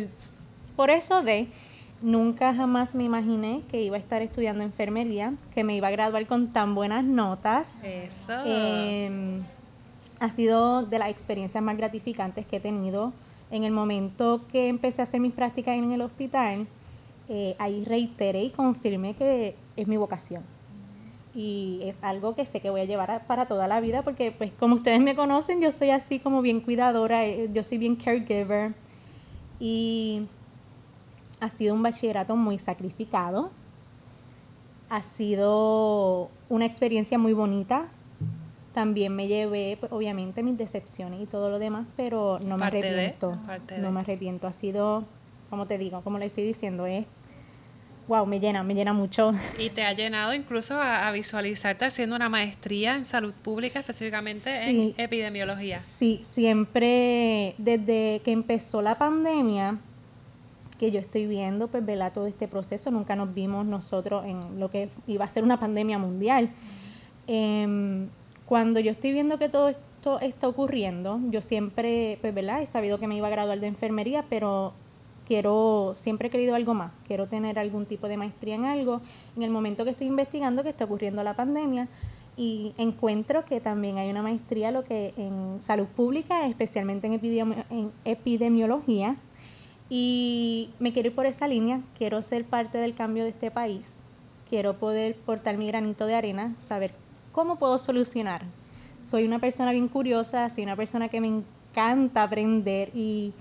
por 0.74 0.88
eso 0.90 1.22
de, 1.22 1.46
nunca 2.02 2.54
jamás 2.54 2.94
me 2.94 3.04
imaginé 3.04 3.62
que 3.70 3.82
iba 3.82 3.96
a 3.96 4.00
estar 4.00 4.22
estudiando 4.22 4.62
enfermería, 4.62 5.34
que 5.54 5.64
me 5.64 5.76
iba 5.76 5.88
a 5.88 5.90
graduar 5.90 6.26
con 6.26 6.52
tan 6.52 6.74
buenas 6.74 7.04
notas. 7.04 7.70
Eso. 7.82 8.32
Eh, 8.44 9.40
ha 10.18 10.30
sido 10.30 10.84
de 10.84 10.98
las 10.98 11.10
experiencias 11.10 11.62
más 11.62 11.76
gratificantes 11.76 12.46
que 12.46 12.56
he 12.56 12.60
tenido. 12.60 13.12
En 13.50 13.64
el 13.64 13.72
momento 13.72 14.42
que 14.50 14.68
empecé 14.68 15.02
a 15.02 15.04
hacer 15.04 15.20
mis 15.20 15.32
prácticas 15.32 15.76
en 15.76 15.92
el 15.92 16.00
hospital, 16.00 16.66
eh, 17.28 17.54
ahí 17.58 17.84
reiteré 17.84 18.44
y 18.44 18.50
confirmé 18.50 19.14
que 19.14 19.54
es 19.76 19.86
mi 19.86 19.96
vocación. 19.96 20.42
Y 21.34 21.80
es 21.82 21.96
algo 22.02 22.34
que 22.34 22.46
sé 22.46 22.60
que 22.60 22.70
voy 22.70 22.80
a 22.80 22.84
llevar 22.84 23.10
a- 23.10 23.18
para 23.26 23.46
toda 23.46 23.68
la 23.68 23.80
vida 23.80 24.02
porque, 24.02 24.32
pues, 24.32 24.52
como 24.58 24.76
ustedes 24.76 25.00
me 25.00 25.14
conocen, 25.14 25.60
yo 25.60 25.70
soy 25.70 25.90
así 25.90 26.18
como 26.18 26.40
bien 26.40 26.60
cuidadora, 26.60 27.26
eh, 27.26 27.50
yo 27.52 27.62
soy 27.62 27.76
bien 27.78 27.94
caregiver. 27.96 28.72
Y 29.60 30.22
ha 31.40 31.48
sido 31.50 31.74
un 31.74 31.82
bachillerato 31.82 32.36
muy 32.36 32.58
sacrificado. 32.58 33.50
Ha 34.88 35.02
sido 35.02 36.30
una 36.48 36.64
experiencia 36.64 37.18
muy 37.18 37.32
bonita. 37.32 37.86
También 38.72 39.14
me 39.16 39.26
llevé, 39.26 39.76
pues, 39.80 39.90
obviamente, 39.90 40.42
mis 40.42 40.56
decepciones 40.58 41.20
y 41.22 41.26
todo 41.26 41.50
lo 41.50 41.58
demás, 41.58 41.86
pero 41.96 42.38
no 42.44 42.56
me 42.56 42.60
Parte 42.60 42.78
arrepiento. 42.78 43.32
no 43.78 43.82
de. 43.86 43.90
me 43.90 44.00
arrepiento. 44.00 44.46
Ha 44.46 44.52
sido, 44.52 45.04
como 45.50 45.66
te 45.66 45.78
digo, 45.78 46.02
como 46.02 46.18
le 46.18 46.26
estoy 46.26 46.44
diciendo, 46.44 46.84
es, 46.86 47.06
wow, 48.06 48.26
me 48.26 48.38
llena, 48.38 48.62
me 48.62 48.74
llena 48.74 48.92
mucho. 48.92 49.32
Y 49.58 49.70
te 49.70 49.82
ha 49.82 49.92
llenado 49.94 50.34
incluso 50.34 50.74
a, 50.74 51.08
a 51.08 51.12
visualizarte 51.12 51.86
haciendo 51.86 52.14
una 52.16 52.28
maestría 52.28 52.94
en 52.96 53.04
salud 53.06 53.32
pública, 53.32 53.80
específicamente 53.80 54.64
Sí. 54.66 54.94
en 54.98 55.02
epidemiología. 55.02 55.78
Sí, 55.78 56.24
siempre 56.32 57.54
desde 57.58 58.20
que 58.24 58.30
empezó 58.32 58.82
la 58.82 58.98
pandemia, 58.98 59.78
que 60.78 60.90
yo 60.90 61.00
estoy 61.00 61.26
viendo, 61.26 61.68
pues, 61.68 61.84
¿verdad? 61.84 62.12
Todo 62.12 62.26
este 62.26 62.48
proceso, 62.48 62.90
nunca 62.90 63.16
nos 63.16 63.32
vimos 63.34 63.64
nosotros 63.66 64.24
en 64.24 64.60
lo 64.60 64.70
que 64.70 64.88
iba 65.06 65.24
a 65.24 65.28
ser 65.28 65.42
una 65.42 65.58
pandemia 65.58 65.98
mundial. 65.98 66.50
Em, 67.26 68.08
cuando 68.46 68.80
yo 68.80 68.90
estoy 68.92 69.12
viendo 69.12 69.38
que 69.38 69.48
todo 69.48 69.68
esto 69.68 70.20
está 70.20 70.48
ocurriendo, 70.48 71.18
yo 71.30 71.42
siempre, 71.42 72.18
pues, 72.20 72.34
¿verdad? 72.34 72.62
He 72.62 72.66
sabido 72.66 72.98
que 72.98 73.08
me 73.08 73.16
iba 73.16 73.26
a 73.26 73.30
graduar 73.30 73.58
de 73.58 73.66
enfermería, 73.66 74.24
pero 74.28 74.72
quiero, 75.26 75.94
siempre 75.96 76.28
he 76.28 76.30
querido 76.30 76.54
algo 76.54 76.74
más, 76.74 76.92
quiero 77.06 77.26
tener 77.26 77.58
algún 77.58 77.86
tipo 77.86 78.06
de 78.06 78.16
maestría 78.16 78.54
en 78.54 78.64
algo. 78.64 79.00
En 79.36 79.42
el 79.42 79.50
momento 79.50 79.82
que 79.84 79.90
estoy 79.90 80.06
investigando 80.06 80.62
que 80.62 80.68
está 80.68 80.84
ocurriendo 80.84 81.24
la 81.24 81.34
pandemia, 81.34 81.88
y 82.38 82.74
encuentro 82.76 83.46
que 83.46 83.60
también 83.60 83.96
hay 83.96 84.10
una 84.10 84.20
maestría 84.22 84.70
lo 84.70 84.84
que 84.84 85.14
en 85.16 85.58
salud 85.62 85.86
pública, 85.86 86.46
especialmente 86.46 87.06
en, 87.06 87.14
epidemi- 87.14 87.64
en 87.70 87.90
epidemiología, 88.04 89.16
y 89.88 90.70
me 90.78 90.92
quiero 90.92 91.08
ir 91.08 91.14
por 91.14 91.26
esa 91.26 91.46
línea, 91.46 91.80
quiero 91.96 92.20
ser 92.22 92.44
parte 92.44 92.78
del 92.78 92.94
cambio 92.94 93.24
de 93.24 93.30
este 93.30 93.50
país, 93.50 93.96
quiero 94.48 94.74
poder 94.78 95.16
portar 95.16 95.56
mi 95.56 95.66
granito 95.66 96.06
de 96.06 96.14
arena, 96.14 96.54
saber 96.68 96.92
cómo 97.32 97.56
puedo 97.56 97.78
solucionar. 97.78 98.42
Soy 99.06 99.24
una 99.24 99.38
persona 99.38 99.72
bien 99.72 99.88
curiosa, 99.88 100.50
soy 100.50 100.64
una 100.64 100.74
persona 100.74 101.08
que 101.08 101.20
me 101.20 101.28
encanta 101.28 102.22
aprender 102.22 102.90
y 102.94 103.32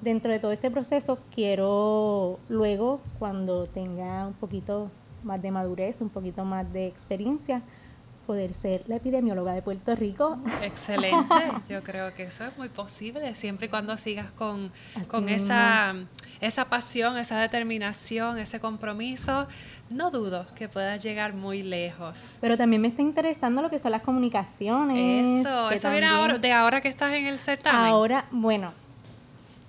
dentro 0.00 0.32
de 0.32 0.38
todo 0.38 0.52
este 0.52 0.70
proceso 0.70 1.18
quiero 1.34 2.38
luego, 2.48 3.00
cuando 3.18 3.66
tenga 3.66 4.26
un 4.26 4.34
poquito 4.34 4.90
más 5.22 5.40
de 5.42 5.50
madurez, 5.50 6.00
un 6.00 6.08
poquito 6.08 6.44
más 6.44 6.72
de 6.72 6.86
experiencia, 6.86 7.62
poder 8.22 8.54
ser 8.54 8.82
la 8.86 8.96
epidemióloga 8.96 9.54
de 9.54 9.62
Puerto 9.62 9.94
Rico. 9.94 10.38
Excelente, 10.62 11.34
yo 11.68 11.82
creo 11.82 12.14
que 12.14 12.24
eso 12.24 12.44
es 12.44 12.56
muy 12.56 12.68
posible, 12.68 13.34
siempre 13.34 13.66
y 13.66 13.70
cuando 13.70 13.96
sigas 13.96 14.32
con, 14.32 14.72
con 15.08 15.28
esa, 15.28 15.94
esa 16.40 16.64
pasión, 16.66 17.16
esa 17.18 17.40
determinación, 17.40 18.38
ese 18.38 18.60
compromiso, 18.60 19.46
no 19.92 20.10
dudo 20.10 20.46
que 20.54 20.68
puedas 20.68 21.02
llegar 21.02 21.34
muy 21.34 21.62
lejos. 21.62 22.38
Pero 22.40 22.56
también 22.56 22.82
me 22.82 22.88
está 22.88 23.02
interesando 23.02 23.62
lo 23.62 23.70
que 23.70 23.78
son 23.78 23.92
las 23.92 24.02
comunicaciones. 24.02 25.40
Eso, 25.40 25.70
eso 25.70 25.90
viene 25.90 26.06
ahora, 26.06 26.38
de 26.38 26.52
ahora 26.52 26.80
que 26.80 26.88
estás 26.88 27.12
en 27.12 27.26
el 27.26 27.40
certamen. 27.40 27.80
Ahora, 27.80 28.26
bueno, 28.30 28.72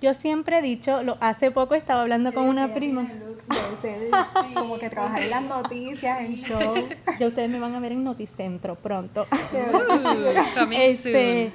Yo 0.04 0.12
siempre 0.12 0.58
he 0.58 0.60
dicho, 0.60 1.02
lo, 1.02 1.16
hace 1.20 1.50
poco 1.50 1.74
estaba 1.74 2.02
hablando 2.02 2.34
con 2.34 2.46
una 2.46 2.74
prima. 2.74 3.10
como 4.54 4.78
que 4.78 4.90
trabajar 4.90 5.22
en 5.22 5.30
las 5.30 5.42
noticias, 5.42 6.20
en 6.20 6.36
show. 6.36 6.74
Ya 7.18 7.28
ustedes 7.28 7.48
me 7.48 7.58
van 7.58 7.74
a 7.74 7.80
ver 7.80 7.92
en 7.92 8.04
Noticentro 8.04 8.74
pronto. 8.74 9.26
Uh, 9.54 10.72
Este, 10.72 11.52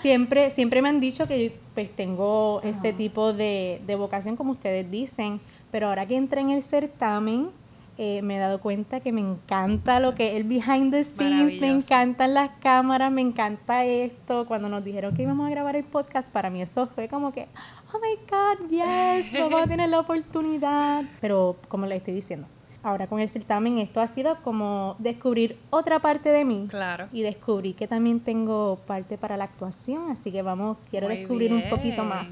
siempre, 0.00 0.52
siempre 0.52 0.80
me 0.80 0.90
han 0.90 1.00
dicho 1.00 1.26
que 1.26 1.46
yo 1.48 1.50
pues 1.74 1.90
tengo 1.96 2.60
ese 2.62 2.90
Ajá. 2.90 2.96
tipo 2.96 3.32
de, 3.32 3.82
de 3.84 3.96
vocación, 3.96 4.36
como 4.36 4.52
ustedes 4.52 4.88
dicen, 4.88 5.40
pero 5.72 5.88
ahora 5.88 6.06
que 6.06 6.16
entré 6.16 6.40
en 6.40 6.50
el 6.50 6.62
certamen, 6.62 7.50
eh, 7.98 8.22
me 8.22 8.36
he 8.36 8.38
dado 8.38 8.60
cuenta 8.60 9.00
que 9.00 9.10
me 9.12 9.20
encanta 9.20 9.98
lo 9.98 10.14
que 10.14 10.28
es 10.30 10.36
el 10.36 10.44
behind 10.44 10.92
the 10.92 11.02
scenes, 11.04 11.60
me 11.60 11.68
encantan 11.68 12.32
las 12.32 12.50
cámaras, 12.60 13.10
me 13.10 13.20
encanta 13.20 13.84
esto. 13.84 14.46
Cuando 14.46 14.68
nos 14.68 14.84
dijeron 14.84 15.14
que 15.16 15.22
íbamos 15.24 15.46
a 15.46 15.50
grabar 15.50 15.74
el 15.76 15.84
podcast, 15.84 16.30
para 16.30 16.48
mí 16.48 16.62
eso 16.62 16.86
fue 16.94 17.08
como 17.08 17.32
que, 17.32 17.48
oh 17.92 17.98
my 17.98 18.16
God, 18.30 18.70
yes, 18.70 19.32
vamos 19.40 19.62
a 19.62 19.66
tener 19.66 19.88
la 19.88 19.98
oportunidad. 20.00 21.04
Pero 21.20 21.56
como 21.66 21.86
le 21.86 21.96
estoy 21.96 22.14
diciendo, 22.14 22.46
ahora 22.84 23.08
con 23.08 23.18
el 23.18 23.28
certamen 23.28 23.78
esto 23.78 24.00
ha 24.00 24.06
sido 24.06 24.36
como 24.42 24.94
descubrir 25.00 25.58
otra 25.70 25.98
parte 25.98 26.28
de 26.28 26.44
mí 26.44 26.66
Claro. 26.70 27.08
y 27.12 27.22
descubrí 27.22 27.72
que 27.74 27.88
también 27.88 28.20
tengo 28.20 28.78
parte 28.86 29.18
para 29.18 29.36
la 29.36 29.44
actuación, 29.44 30.12
así 30.12 30.30
que 30.30 30.42
vamos, 30.42 30.76
quiero 30.88 31.08
Muy 31.08 31.16
descubrir 31.16 31.52
un 31.52 31.68
poquito 31.68 32.04
más. 32.04 32.28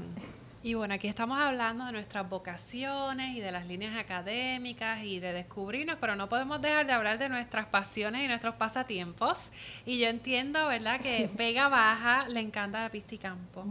Y 0.67 0.73
bueno, 0.73 0.95
aquí 0.95 1.07
estamos 1.07 1.39
hablando 1.39 1.85
de 1.85 1.93
nuestras 1.93 2.29
vocaciones 2.29 3.37
y 3.37 3.39
de 3.39 3.53
las 3.53 3.65
líneas 3.67 3.97
académicas 3.97 5.01
y 5.01 5.21
de 5.21 5.31
descubrirnos, 5.31 5.95
pero 6.01 6.17
no 6.17 6.27
podemos 6.27 6.61
dejar 6.61 6.85
de 6.85 6.91
hablar 6.91 7.17
de 7.19 7.29
nuestras 7.29 7.67
pasiones 7.67 8.25
y 8.25 8.27
nuestros 8.27 8.55
pasatiempos. 8.55 9.49
Y 9.85 9.97
yo 9.97 10.09
entiendo, 10.09 10.67
¿verdad?, 10.67 10.99
que 10.99 11.29
Vega 11.37 11.69
Baja 11.69 12.27
le 12.27 12.41
encanta 12.41 12.81
la 12.81 12.89
pista 12.89 13.15
y 13.15 13.17
campo. 13.17 13.63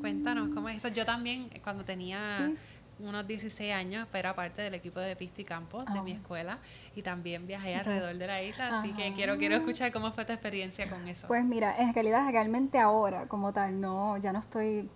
Cuéntanos 0.00 0.50
cómo 0.54 0.68
es 0.68 0.76
eso. 0.76 0.86
Yo 0.86 1.04
también, 1.04 1.48
eh, 1.52 1.60
cuando 1.64 1.84
tenía 1.84 2.46
Sí. 2.46 2.56
unos 3.00 3.26
16 3.26 3.72
años, 3.74 4.06
era 4.14 4.32
parte 4.32 4.62
del 4.62 4.74
equipo 4.74 5.00
de 5.00 5.16
pista 5.16 5.40
y 5.40 5.44
campo 5.44 5.84
de 5.84 6.00
mi 6.00 6.12
escuela 6.12 6.58
y 6.94 7.02
también 7.02 7.44
viajé 7.48 7.74
alrededor 7.74 8.14
de 8.14 8.26
la 8.28 8.40
isla, 8.40 8.68
así 8.78 8.92
que 8.92 9.14
quiero, 9.14 9.36
quiero 9.36 9.56
escuchar 9.56 9.90
cómo 9.90 10.12
fue 10.12 10.24
tu 10.24 10.32
experiencia 10.32 10.88
con 10.88 11.08
eso. 11.08 11.26
Pues 11.26 11.42
mira, 11.44 11.76
en 11.76 11.92
realidad 11.92 12.30
realmente 12.30 12.78
ahora 12.78 13.26
como 13.26 13.52
tal, 13.52 13.80
no, 13.80 14.16
ya 14.18 14.32
no 14.32 14.38
estoy 14.38 14.88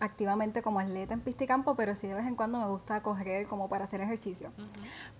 activamente 0.00 0.62
como 0.62 0.78
atleta 0.80 1.14
en 1.14 1.20
pista 1.20 1.44
y 1.44 1.46
campo, 1.46 1.74
pero 1.74 1.94
sí 1.94 2.06
de 2.06 2.14
vez 2.14 2.26
en 2.26 2.34
cuando 2.36 2.58
me 2.58 2.66
gusta 2.66 3.02
correr 3.02 3.46
como 3.46 3.68
para 3.68 3.84
hacer 3.84 4.00
ejercicio. 4.00 4.50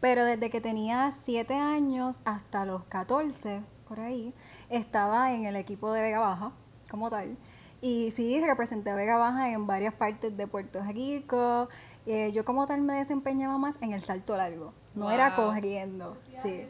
Pero 0.01 0.25
desde 0.25 0.51
que 0.51 0.61
tenía 0.61 1.13
7 1.21 1.55
años 1.55 2.17
hasta 2.25 2.65
los 2.65 2.85
14, 2.85 3.63
por 3.89 4.01
ahí, 4.01 4.35
estaba 4.69 5.33
en 5.33 5.47
el 5.47 5.57
equipo 5.57 5.93
de 5.93 6.03
Vega 6.03 6.19
Baja, 6.21 6.53
como 6.91 7.09
tal. 7.11 7.37
Y 7.81 8.11
sí, 8.13 8.41
representé 8.41 8.91
a 8.91 8.95
Vega 8.95 9.17
Baja 9.17 9.51
en 9.51 9.67
varias 9.67 9.95
partes 9.95 10.37
de 10.37 10.47
Puerto 10.47 10.83
Rico. 10.83 11.69
Eh, 12.07 12.33
yo 12.33 12.45
como 12.45 12.67
tal 12.67 12.81
me 12.83 12.95
desempeñaba 12.95 13.59
más 13.59 13.77
en 13.81 13.93
el 13.93 14.03
salto 14.03 14.37
largo, 14.37 14.73
no 14.95 15.11
era 15.11 15.35
Wow. 15.37 15.47
corriendo. 15.47 16.17
Sí. 16.43 16.67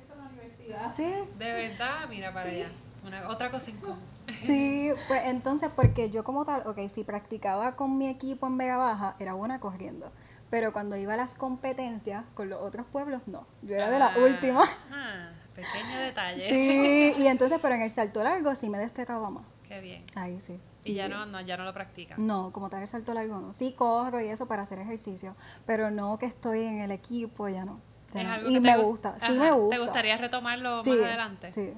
Sí, 0.96 1.12
De 1.38 1.52
verdad, 1.52 2.08
mira 2.08 2.32
para 2.32 2.50
allá. 2.50 2.68
Una, 3.06 3.28
otra 3.28 3.50
cosa 3.52 3.70
en 3.70 3.76
común. 3.76 3.98
Sí, 4.46 4.90
pues 5.08 5.22
entonces, 5.26 5.70
porque 5.74 6.10
yo 6.10 6.24
como 6.24 6.44
tal, 6.44 6.62
ok, 6.66 6.78
si 6.88 7.04
practicaba 7.04 7.76
con 7.76 7.96
mi 7.98 8.08
equipo 8.08 8.46
en 8.46 8.58
Vega 8.58 8.76
Baja, 8.76 9.16
era 9.18 9.34
buena 9.34 9.60
corriendo. 9.60 10.12
Pero 10.50 10.72
cuando 10.72 10.96
iba 10.96 11.14
a 11.14 11.16
las 11.16 11.34
competencias 11.34 12.24
con 12.34 12.48
los 12.48 12.60
otros 12.60 12.86
pueblos, 12.86 13.22
no. 13.26 13.46
Yo 13.62 13.74
era 13.74 13.90
de 13.90 13.98
la 13.98 14.08
Ah, 14.14 14.18
última. 14.18 14.64
ah, 14.92 15.30
pequeño 15.54 15.98
detalle. 15.98 16.48
Sí, 16.48 17.14
y 17.18 17.26
entonces, 17.26 17.58
pero 17.60 17.74
en 17.74 17.82
el 17.82 17.90
salto 17.90 18.22
largo 18.22 18.54
sí 18.54 18.68
me 18.68 18.78
destacaba 18.78 19.28
más. 19.30 19.44
Qué 19.66 19.80
bien. 19.80 20.04
Ahí 20.14 20.40
sí. 20.40 20.60
Y 20.84 20.94
ya 20.94 21.08
no, 21.08 21.26
no, 21.26 21.40
ya 21.40 21.56
no 21.56 21.64
lo 21.64 21.74
practica. 21.74 22.14
No, 22.16 22.52
como 22.52 22.70
tal 22.70 22.82
el 22.82 22.86
salto 22.88 23.12
largo 23.12 23.40
no. 23.40 23.52
Sí 23.52 23.72
corro 23.76 24.20
y 24.20 24.28
eso 24.28 24.46
para 24.46 24.62
hacer 24.62 24.78
ejercicio, 24.78 25.34
pero 25.66 25.90
no 25.90 26.16
que 26.18 26.26
estoy 26.26 26.62
en 26.62 26.80
el 26.80 26.92
equipo, 26.92 27.48
ya 27.48 27.64
no. 27.64 27.80
ya 28.14 28.20
Es 28.22 28.28
no. 28.28 28.34
algo 28.34 28.50
Y 28.50 28.54
que 28.54 28.60
me 28.60 28.76
gu- 28.78 28.84
gusta, 28.84 29.18
sí 29.18 29.32
me 29.32 29.50
gusta. 29.50 29.76
¿Te 29.76 29.82
gustaría 29.82 30.16
retomarlo 30.16 30.78
Sí, 30.84 30.90
más 30.90 31.00
adelante? 31.06 31.50
Sí, 31.52 31.74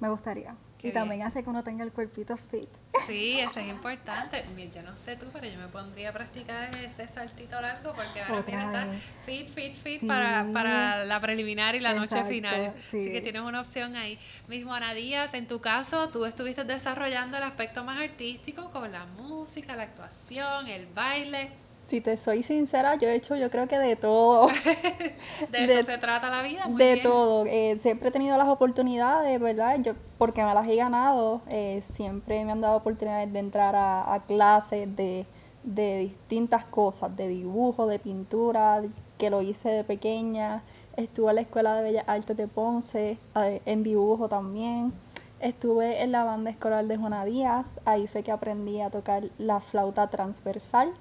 me 0.00 0.08
gustaría. 0.08 0.56
Qué 0.86 0.90
y 0.90 0.92
también 0.92 1.22
hace 1.22 1.42
que 1.42 1.50
uno 1.50 1.62
tenga 1.64 1.84
el 1.84 1.92
cuerpito 1.92 2.36
fit. 2.36 2.68
Sí, 3.06 3.38
eso 3.40 3.60
es 3.60 3.68
importante. 3.68 4.44
Yo 4.74 4.82
no 4.82 4.96
sé 4.96 5.16
tú, 5.16 5.26
pero 5.32 5.46
yo 5.46 5.58
me 5.58 5.68
pondría 5.68 6.10
a 6.10 6.12
practicar 6.12 6.74
ese 6.76 7.06
saltito 7.08 7.60
largo 7.60 7.92
porque 7.92 8.22
ahora 8.22 8.42
mismo 8.42 8.66
está 8.66 8.84
vez. 8.86 9.02
fit, 9.24 9.48
fit, 9.48 9.74
fit 9.76 10.00
Sí. 10.00 10.06
para, 10.06 10.46
para 10.52 11.04
la 11.04 11.20
preliminar 11.20 11.74
y 11.74 11.80
la 11.80 11.94
noche 11.94 12.24
final. 12.24 12.66
Así 12.66 13.02
sí. 13.02 13.12
que 13.12 13.20
tienes 13.20 13.42
una 13.42 13.60
opción 13.60 13.96
ahí. 13.96 14.18
Mismo 14.48 14.74
Ana 14.74 14.94
Díaz, 14.94 15.34
en 15.34 15.46
tu 15.46 15.60
caso, 15.60 16.08
tú 16.08 16.24
estuviste 16.24 16.64
desarrollando 16.64 17.36
el 17.36 17.42
aspecto 17.42 17.84
más 17.84 18.00
artístico 18.00 18.70
con 18.70 18.90
la 18.92 19.06
música, 19.06 19.76
la 19.76 19.84
actuación, 19.84 20.68
el 20.68 20.86
baile. 20.86 21.50
Si 21.86 22.00
te 22.00 22.16
soy 22.16 22.42
sincera, 22.42 22.96
yo 22.96 23.08
he 23.08 23.14
hecho 23.14 23.36
yo 23.36 23.48
creo 23.48 23.68
que 23.68 23.78
de 23.78 23.94
todo. 23.94 24.48
De 25.52 25.64
eso 25.64 25.74
De- 25.74 25.82
se 25.84 25.98
trata 25.98 26.28
la 26.30 26.42
vida. 26.42 26.66
Muy 26.66 26.78
de 26.82 26.94
bien. 26.94 27.02
todo. 27.04 27.44
Eh, 27.46 27.78
siempre 27.80 28.08
he 28.08 28.12
tenido 28.12 28.36
las 28.36 28.48
oportunidades, 28.48 29.40
¿verdad? 29.40 29.78
Yo, 29.80 29.92
porque 30.18 30.42
me 30.42 30.52
las 30.52 30.66
he 30.68 30.74
ganado, 30.76 31.42
eh, 31.48 31.82
siempre 31.84 32.44
me 32.44 32.52
han 32.52 32.60
dado 32.60 32.76
oportunidades 32.78 33.32
de 33.32 33.38
entrar 33.38 33.76
a, 33.76 34.12
a 34.12 34.24
clases 34.24 34.94
de, 34.96 35.26
de 35.62 35.98
distintas 36.00 36.64
cosas, 36.64 37.16
de 37.16 37.28
dibujo, 37.28 37.86
de 37.86 38.00
pintura, 38.00 38.82
que 39.16 39.30
lo 39.30 39.40
hice 39.42 39.68
de 39.68 39.84
pequeña. 39.84 40.62
Estuve 40.96 41.28
en 41.30 41.34
la 41.36 41.40
Escuela 41.42 41.74
de 41.76 41.82
Bellas 41.84 42.04
Artes 42.08 42.36
de 42.36 42.48
Ponce, 42.48 43.18
eh, 43.36 43.62
en 43.64 43.82
dibujo 43.84 44.28
también. 44.28 44.92
Estuve 45.38 46.02
en 46.02 46.10
la 46.12 46.24
banda 46.24 46.50
escolar 46.50 46.84
de 46.86 46.96
Juana 46.96 47.24
Díaz, 47.24 47.78
ahí 47.84 48.08
fue 48.08 48.22
que 48.24 48.32
aprendí 48.32 48.80
a 48.80 48.90
tocar 48.90 49.24
la 49.38 49.60
flauta 49.60 50.08
transversal. 50.08 50.92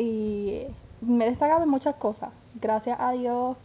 Y 0.00 0.66
me 1.00 1.26
he 1.26 1.30
destacado 1.30 1.62
en 1.62 1.68
muchas 1.68 1.94
cosas. 1.96 2.30
Gracias 2.60 2.98
a 2.98 3.12
Dios 3.12 3.56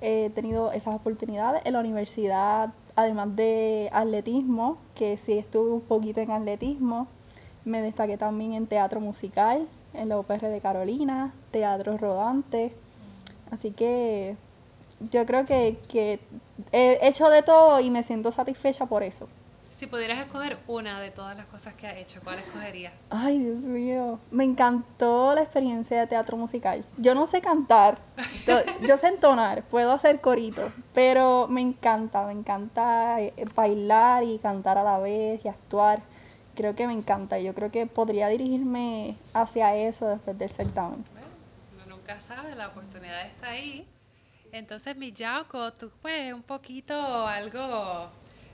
he 0.00 0.30
tenido 0.30 0.72
esas 0.72 0.94
oportunidades 0.94 1.62
en 1.64 1.74
la 1.74 1.80
universidad, 1.80 2.70
además 2.96 3.36
de 3.36 3.90
atletismo, 3.92 4.78
que 4.94 5.18
sí 5.18 5.34
estuve 5.34 5.70
un 5.70 5.80
poquito 5.82 6.20
en 6.20 6.30
atletismo. 6.30 7.06
Me 7.64 7.82
destaqué 7.82 8.16
también 8.16 8.54
en 8.54 8.66
teatro 8.66 9.00
musical, 9.00 9.68
en 9.92 10.08
la 10.08 10.18
UPR 10.18 10.46
de 10.46 10.60
Carolina, 10.60 11.34
teatro 11.50 11.98
rodante. 11.98 12.72
Así 13.50 13.72
que 13.72 14.36
yo 15.10 15.26
creo 15.26 15.44
que, 15.44 15.78
que 15.88 16.20
he 16.72 17.06
hecho 17.06 17.28
de 17.28 17.42
todo 17.42 17.80
y 17.80 17.90
me 17.90 18.02
siento 18.02 18.30
satisfecha 18.32 18.86
por 18.86 19.02
eso. 19.02 19.28
Si 19.70 19.86
pudieras 19.86 20.18
escoger 20.18 20.58
una 20.66 21.00
de 21.00 21.10
todas 21.10 21.36
las 21.36 21.46
cosas 21.46 21.74
que 21.74 21.86
has 21.86 21.96
hecho, 21.96 22.20
¿cuál 22.22 22.38
escogerías? 22.40 22.92
Ay, 23.08 23.38
Dios 23.38 23.60
mío. 23.60 24.18
Me 24.30 24.44
encantó 24.44 25.32
la 25.34 25.42
experiencia 25.42 25.98
de 26.00 26.06
teatro 26.08 26.36
musical. 26.36 26.84
Yo 26.98 27.14
no 27.14 27.26
sé 27.26 27.40
cantar, 27.40 27.98
yo- 28.86 28.98
sé 28.98 29.06
entonar, 29.08 29.62
puedo 29.62 29.92
hacer 29.92 30.20
corito, 30.20 30.72
pero 30.92 31.46
me 31.48 31.60
encanta, 31.60 32.26
me 32.26 32.32
encanta 32.32 33.20
eh, 33.20 33.32
bailar 33.54 34.24
y 34.24 34.38
cantar 34.38 34.76
a 34.76 34.82
la 34.82 34.98
vez 34.98 35.42
y 35.44 35.48
actuar. 35.48 36.02
Creo 36.56 36.74
que 36.74 36.86
me 36.86 36.92
encanta. 36.92 37.38
Yo 37.38 37.54
creo 37.54 37.70
que 37.70 37.86
podría 37.86 38.26
dirigirme 38.28 39.16
hacia 39.32 39.74
eso 39.76 40.08
después 40.08 40.36
del 40.36 40.50
certamen. 40.50 41.04
Bueno, 41.12 41.28
uno 41.86 41.96
nunca 41.96 42.18
sabe, 42.20 42.54
la 42.56 42.68
oportunidad 42.68 43.24
está 43.24 43.50
ahí. 43.50 43.86
Entonces, 44.52 44.96
mi 44.96 45.12
Yauco, 45.12 45.72
tú 45.74 45.90
pues 46.02 46.34
un 46.34 46.42
poquito 46.42 46.94
algo 47.26 48.08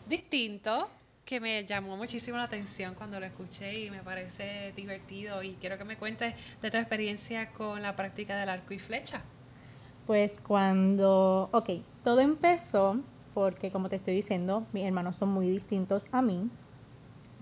distinto 0.06 0.86
que 1.26 1.40
me 1.40 1.64
llamó 1.64 1.96
muchísimo 1.96 2.38
la 2.38 2.44
atención 2.44 2.94
cuando 2.94 3.18
lo 3.18 3.26
escuché 3.26 3.84
y 3.84 3.90
me 3.90 3.98
parece 3.98 4.72
divertido 4.76 5.42
y 5.42 5.54
quiero 5.60 5.76
que 5.76 5.84
me 5.84 5.96
cuentes 5.96 6.34
de 6.62 6.70
tu 6.70 6.76
experiencia 6.76 7.50
con 7.50 7.82
la 7.82 7.96
práctica 7.96 8.36
del 8.36 8.48
arco 8.48 8.72
y 8.72 8.78
flecha. 8.78 9.22
Pues 10.06 10.38
cuando, 10.40 11.48
ok, 11.52 11.70
todo 12.04 12.20
empezó 12.20 13.00
porque 13.34 13.72
como 13.72 13.88
te 13.88 13.96
estoy 13.96 14.14
diciendo, 14.14 14.66
mis 14.72 14.84
hermanos 14.84 15.16
son 15.16 15.30
muy 15.30 15.50
distintos 15.50 16.04
a 16.12 16.22
mí. 16.22 16.48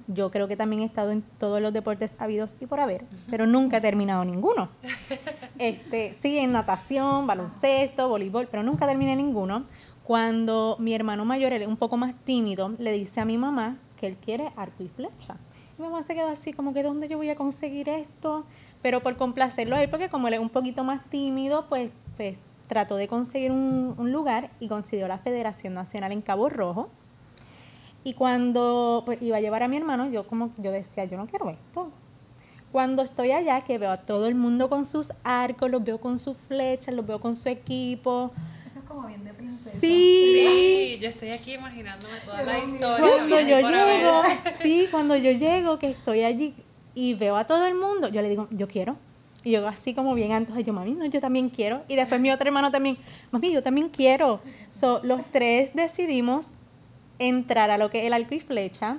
Yo 0.06 0.30
creo 0.30 0.48
que 0.48 0.56
también 0.56 0.80
he 0.80 0.86
estado 0.86 1.12
en 1.12 1.22
todos 1.38 1.60
los 1.60 1.72
deportes 1.72 2.12
habidos 2.18 2.56
y 2.60 2.66
por 2.66 2.80
haber, 2.80 3.04
pero 3.30 3.46
nunca 3.46 3.76
he 3.76 3.80
terminado 3.80 4.24
ninguno. 4.24 4.70
Este, 5.56 6.14
sí, 6.14 6.36
en 6.36 6.50
natación, 6.50 7.28
baloncesto, 7.28 8.08
voleibol, 8.08 8.48
pero 8.48 8.64
nunca 8.64 8.88
terminé 8.88 9.14
ninguno. 9.14 9.66
Cuando 10.04 10.76
mi 10.78 10.94
hermano 10.94 11.24
mayor, 11.24 11.52
él 11.52 11.62
es 11.62 11.68
un 11.68 11.78
poco 11.78 11.96
más 11.96 12.14
tímido, 12.24 12.74
le 12.78 12.92
dice 12.92 13.20
a 13.20 13.24
mi 13.24 13.38
mamá 13.38 13.78
que 13.98 14.06
él 14.06 14.16
quiere 14.16 14.52
arco 14.54 14.82
y 14.82 14.88
flecha. 14.88 15.36
Mi 15.78 15.84
mamá 15.84 16.02
se 16.02 16.14
quedó 16.14 16.28
así 16.28 16.52
como 16.52 16.74
que 16.74 16.82
¿dónde 16.82 17.08
yo 17.08 17.16
voy 17.16 17.30
a 17.30 17.36
conseguir 17.36 17.88
esto? 17.88 18.44
Pero 18.82 19.02
por 19.02 19.16
complacerlo 19.16 19.76
a 19.76 19.82
él, 19.82 19.88
porque 19.88 20.10
como 20.10 20.28
él 20.28 20.34
es 20.34 20.40
un 20.40 20.50
poquito 20.50 20.84
más 20.84 21.04
tímido, 21.08 21.66
pues, 21.70 21.90
pues 22.18 22.38
trató 22.68 22.96
de 22.96 23.08
conseguir 23.08 23.50
un, 23.50 23.94
un 23.96 24.12
lugar 24.12 24.50
y 24.60 24.68
consiguió 24.68 25.08
la 25.08 25.18
Federación 25.18 25.72
Nacional 25.72 26.12
en 26.12 26.20
Cabo 26.20 26.50
Rojo. 26.50 26.90
Y 28.04 28.12
cuando 28.12 29.02
pues, 29.06 29.20
iba 29.22 29.38
a 29.38 29.40
llevar 29.40 29.62
a 29.62 29.68
mi 29.68 29.78
hermano, 29.78 30.10
yo 30.10 30.26
como 30.26 30.50
yo 30.58 30.70
decía, 30.70 31.06
yo 31.06 31.16
no 31.16 31.26
quiero 31.26 31.48
esto. 31.48 31.90
Cuando 32.70 33.02
estoy 33.02 33.30
allá, 33.30 33.62
que 33.62 33.78
veo 33.78 33.90
a 33.90 33.98
todo 33.98 34.26
el 34.26 34.34
mundo 34.34 34.68
con 34.68 34.84
sus 34.84 35.12
arcos, 35.22 35.70
los 35.70 35.82
veo 35.82 35.98
con 35.98 36.18
sus 36.18 36.36
flechas, 36.36 36.94
los 36.94 37.06
veo 37.06 37.20
con 37.20 37.36
su 37.36 37.48
equipo. 37.48 38.32
Como 38.94 39.08
bien 39.08 39.24
de 39.24 39.34
princesa. 39.34 39.76
Sí. 39.80 40.98
yo 41.00 41.08
estoy 41.08 41.30
aquí 41.30 41.54
imaginándome 41.54 42.14
toda 42.24 42.40
Yo 42.40 42.46
la 42.46 42.58
historia. 42.60 43.08
Cuando 43.18 43.40
yo 43.40 43.60
llego, 43.60 44.22
sí, 44.62 44.88
cuando 44.88 45.16
yo 45.16 45.32
llego, 45.32 45.78
que 45.80 45.90
estoy 45.90 46.22
allí 46.22 46.54
y 46.94 47.14
veo 47.14 47.36
a 47.36 47.44
todo 47.44 47.66
el 47.66 47.74
mundo, 47.74 48.06
yo 48.08 48.22
le 48.22 48.28
digo, 48.28 48.46
yo 48.52 48.68
quiero, 48.68 48.96
Y 49.42 49.50
yo 49.50 49.66
así 49.66 49.94
como 49.94 50.14
bien 50.14 50.30
antoja, 50.30 50.60
yo, 50.60 50.72
mami, 50.72 50.92
no, 50.92 51.06
yo 51.06 51.20
también 51.20 51.48
quiero. 51.48 51.82
Y 51.88 51.96
después 51.96 52.20
mi 52.20 52.30
otro 52.30 52.46
hermano 52.46 52.70
también, 52.70 52.96
mami, 53.32 53.52
yo 53.52 53.64
también 53.64 53.88
quiero. 53.88 54.40
So, 54.70 55.00
los 55.02 55.24
tres 55.32 55.74
decidimos 55.74 56.46
entrar 57.18 57.70
a 57.70 57.78
lo 57.78 57.90
que 57.90 57.98
es 58.02 58.06
el 58.06 58.12
arco 58.12 58.36
y 58.36 58.40
flecha. 58.40 58.98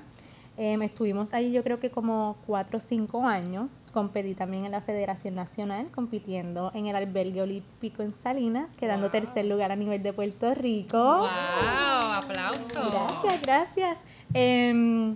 Em, 0.57 0.81
estuvimos 0.83 1.33
ahí 1.33 1.51
yo 1.51 1.63
creo 1.63 1.79
que 1.79 1.89
como 1.89 2.37
cuatro 2.45 2.77
o 2.77 2.79
cinco 2.79 3.23
años. 3.25 3.71
Competí 3.91 4.35
también 4.35 4.65
en 4.65 4.71
la 4.71 4.81
Federación 4.81 5.35
Nacional, 5.35 5.87
compitiendo 5.93 6.71
en 6.73 6.87
el 6.87 6.95
albergue 6.95 7.41
olímpico 7.41 8.03
en 8.03 8.13
Salinas, 8.13 8.69
quedando 8.77 9.09
tercer 9.09 9.45
lugar 9.45 9.71
a 9.71 9.75
nivel 9.75 10.01
de 10.03 10.13
Puerto 10.13 10.53
Rico. 10.53 10.97
¡Wow! 10.97 11.27
¡Aplauso! 11.27 12.81
Gracias, 12.89 13.41
gracias. 13.41 13.97
Em, 14.33 15.15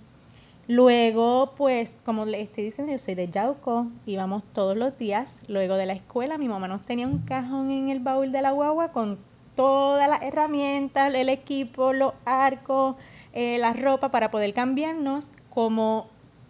luego, 0.67 1.53
pues, 1.57 1.93
como 2.05 2.25
le 2.25 2.41
estoy 2.41 2.65
diciendo, 2.65 2.91
yo 2.91 2.97
soy 2.97 3.15
de 3.15 3.29
Yauco, 3.29 3.87
íbamos 4.05 4.43
todos 4.53 4.75
los 4.75 4.97
días. 4.97 5.35
Luego 5.47 5.75
de 5.75 5.85
la 5.85 5.93
escuela, 5.93 6.37
mi 6.37 6.49
mamá 6.49 6.67
nos 6.67 6.85
tenía 6.85 7.07
un 7.07 7.19
cajón 7.19 7.71
en 7.71 7.89
el 7.89 7.99
baúl 7.99 8.31
de 8.31 8.41
la 8.41 8.51
guagua 8.51 8.91
con 8.91 9.19
todas 9.55 10.07
las 10.07 10.21
herramientas, 10.21 11.13
el 11.13 11.27
equipo, 11.27 11.91
los 11.91 12.13
arcos, 12.23 12.95
eh, 13.33 13.57
la 13.59 13.73
ropa 13.73 14.09
para 14.09 14.31
poder 14.31 14.53
cambiarnos. 14.53 15.25
Como 15.49 16.07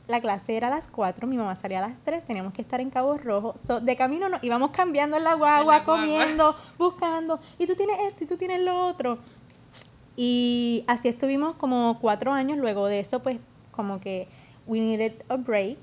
la 0.08 0.20
clase 0.22 0.58
era 0.58 0.68
a 0.68 0.72
las 0.72 0.88
4, 0.88 1.28
mi 1.28 1.38
mamá 1.38 1.56
salía 1.56 1.78
a 1.84 1.88
las 1.88 2.00
3, 2.00 2.26
teníamos 2.26 2.54
que 2.54 2.62
estar 2.62 2.82
en 2.82 2.90
Cabo 2.90 3.18
Rojo. 3.18 3.56
So, 3.66 3.80
de 3.80 3.96
camino 3.96 4.28
nos 4.28 4.44
íbamos 4.44 4.72
cambiando 4.72 5.18
en 5.18 5.24
la 5.24 5.36
guagua, 5.36 5.78
En 5.78 5.80
la 5.80 5.86
guagua. 5.86 6.02
comiendo, 6.02 6.56
buscando, 6.78 7.40
y 7.58 7.68
tú 7.68 7.76
tienes 7.76 7.98
esto 8.08 8.24
y 8.24 8.28
tú 8.28 8.38
tienes 8.38 8.62
lo 8.62 8.88
otro. 8.88 9.20
Y 10.22 10.84
así 10.88 11.08
estuvimos 11.08 11.56
como 11.56 11.98
cuatro 12.02 12.34
años. 12.34 12.58
Luego 12.58 12.88
de 12.88 13.00
eso, 13.00 13.22
pues 13.22 13.38
como 13.72 14.02
que 14.02 14.28
we 14.68 14.80
needed 14.82 15.14
a 15.30 15.38
break. 15.38 15.78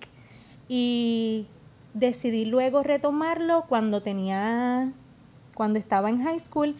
Y 0.68 1.46
decidí 1.94 2.44
luego 2.44 2.82
retomarlo 2.82 3.64
cuando 3.66 4.02
tenía, 4.02 4.92
cuando 5.54 5.78
estaba 5.78 6.10
en 6.10 6.22
high 6.22 6.40
school. 6.40 6.74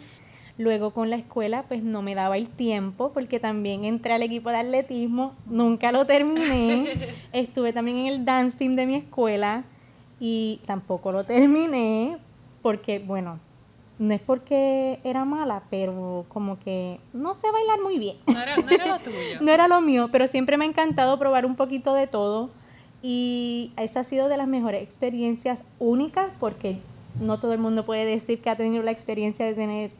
Luego 0.59 0.93
con 0.93 1.11
la 1.11 1.17
escuela, 1.17 1.65
pues 1.69 1.83
no 1.83 2.01
me 2.01 2.15
daba 2.15 2.39
el 2.39 2.49
tiempo 2.49 3.13
porque 3.13 3.39
también 3.39 3.85
entré 3.85 4.15
al 4.15 4.23
equipo 4.23 4.49
de 4.49 4.57
atletismo, 4.57 5.35
nunca 5.45 5.93
lo 5.93 6.07
terminé. 6.07 6.95
Estuve 7.33 7.75
también 7.75 7.99
en 7.99 8.07
el 8.07 8.25
dance 8.25 8.57
team 8.57 8.75
de 8.75 8.87
mi 8.87 8.95
escuela 8.95 9.65
y 10.19 10.61
tampoco 10.67 11.13
lo 11.13 11.25
terminé 11.25 12.17
porque, 12.63 12.99
bueno, 12.99 13.39
no 13.99 14.15
es 14.15 14.21
porque 14.21 14.99
era 15.05 15.25
mala, 15.25 15.63
pero 15.71 16.25
como 16.29 16.59
que 16.59 17.01
no 17.13 17.35
sé 17.35 17.51
bailar 17.51 17.81
muy 17.83 17.99
bien. 17.99 18.17
No 18.27 18.41
era, 18.41 18.57
no 18.57 18.71
era 18.71 18.87
lo 18.87 18.99
tuyo. 18.99 19.17
No 19.41 19.51
era 19.51 19.69
lo 19.69 19.81
mío, 19.81 20.09
pero 20.11 20.27
siempre 20.27 20.57
me 20.57 20.65
ha 20.65 20.69
encantado 20.69 21.19
probar 21.19 21.45
un 21.45 21.57
poquito 21.57 21.95
de 21.95 22.07
todo 22.07 22.51
y 23.03 23.73
esa 23.77 24.01
ha 24.01 24.05
sido 24.05 24.29
de 24.29 24.37
las 24.37 24.49
mejores 24.49 24.83
experiencias 24.83 25.63
únicas 25.79 26.31
porque 26.41 26.79
no 27.21 27.39
todo 27.39 27.53
el 27.53 27.59
mundo 27.59 27.87
puede 27.87 28.05
decir 28.05 28.41
que 28.41 28.51
ha 28.51 28.57
tenido 28.57 28.83
la 28.83 28.91
experiencia 28.91 29.47
de 29.47 29.55
tener 29.55 29.91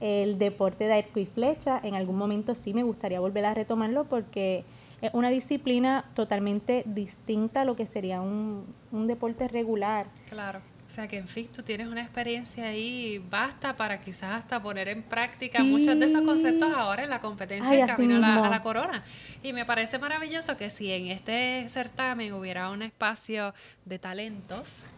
el 0.00 0.38
deporte 0.38 0.84
de 0.84 0.94
arco 0.94 1.20
y 1.20 1.26
flecha. 1.26 1.80
En 1.82 1.94
algún 1.94 2.16
momento 2.16 2.54
sí 2.54 2.74
me 2.74 2.82
gustaría 2.82 3.20
volver 3.20 3.44
a 3.46 3.54
retomarlo 3.54 4.04
porque 4.04 4.64
es 5.00 5.10
una 5.14 5.28
disciplina 5.30 6.04
totalmente 6.14 6.82
distinta 6.86 7.62
a 7.62 7.64
lo 7.64 7.76
que 7.76 7.86
sería 7.86 8.20
un, 8.20 8.64
un 8.92 9.06
deporte 9.06 9.48
regular. 9.48 10.06
Claro. 10.28 10.60
O 10.86 10.88
sea 10.88 11.08
que 11.08 11.18
en 11.18 11.26
fin, 11.26 11.48
tú 11.48 11.64
tienes 11.64 11.88
una 11.88 12.00
experiencia 12.00 12.66
ahí 12.66 13.20
basta 13.28 13.76
para 13.76 14.00
quizás 14.00 14.34
hasta 14.42 14.62
poner 14.62 14.86
en 14.86 15.02
práctica 15.02 15.58
Sí. 15.58 15.64
muchos 15.68 15.98
de 15.98 16.06
esos 16.06 16.22
conceptos 16.22 16.72
ahora 16.72 17.02
en 17.02 17.10
la 17.10 17.18
competencia 17.18 17.72
Ay, 17.72 17.80
en 17.80 17.86
camino 17.88 18.16
a 18.16 18.18
la, 18.20 18.26
mismo. 18.28 18.44
a 18.44 18.48
la 18.50 18.62
corona. 18.62 19.02
Y 19.42 19.52
me 19.52 19.64
parece 19.64 19.98
maravilloso 19.98 20.56
que 20.56 20.70
si 20.70 20.92
en 20.92 21.08
este 21.08 21.68
certamen 21.70 22.32
hubiera 22.34 22.70
un 22.70 22.82
espacio 22.82 23.52
de 23.84 23.98
talentos, 23.98 24.90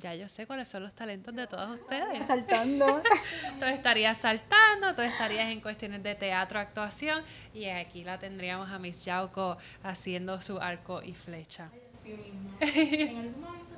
ya 0.00 0.14
yo 0.14 0.28
sé 0.28 0.46
cuáles 0.46 0.68
son 0.68 0.82
los 0.82 0.94
talentos 0.94 1.34
de 1.34 1.46
todos 1.46 1.78
ustedes. 1.78 2.26
Saltando. 2.26 3.02
Tú 3.60 3.66
estarías 3.66 4.18
saltando, 4.18 4.94
tú 4.94 5.02
estarías 5.02 5.50
en 5.50 5.60
cuestiones 5.60 6.02
de 6.02 6.14
teatro, 6.14 6.58
actuación, 6.58 7.22
y 7.54 7.66
aquí 7.66 8.04
la 8.04 8.18
tendríamos 8.18 8.70
a 8.70 8.78
Miss 8.78 9.04
Yauco 9.04 9.58
haciendo 9.82 10.40
su 10.40 10.58
arco 10.58 11.02
y 11.02 11.14
flecha. 11.14 11.70
En 12.60 13.18
algún 13.18 13.40
momento 13.40 13.69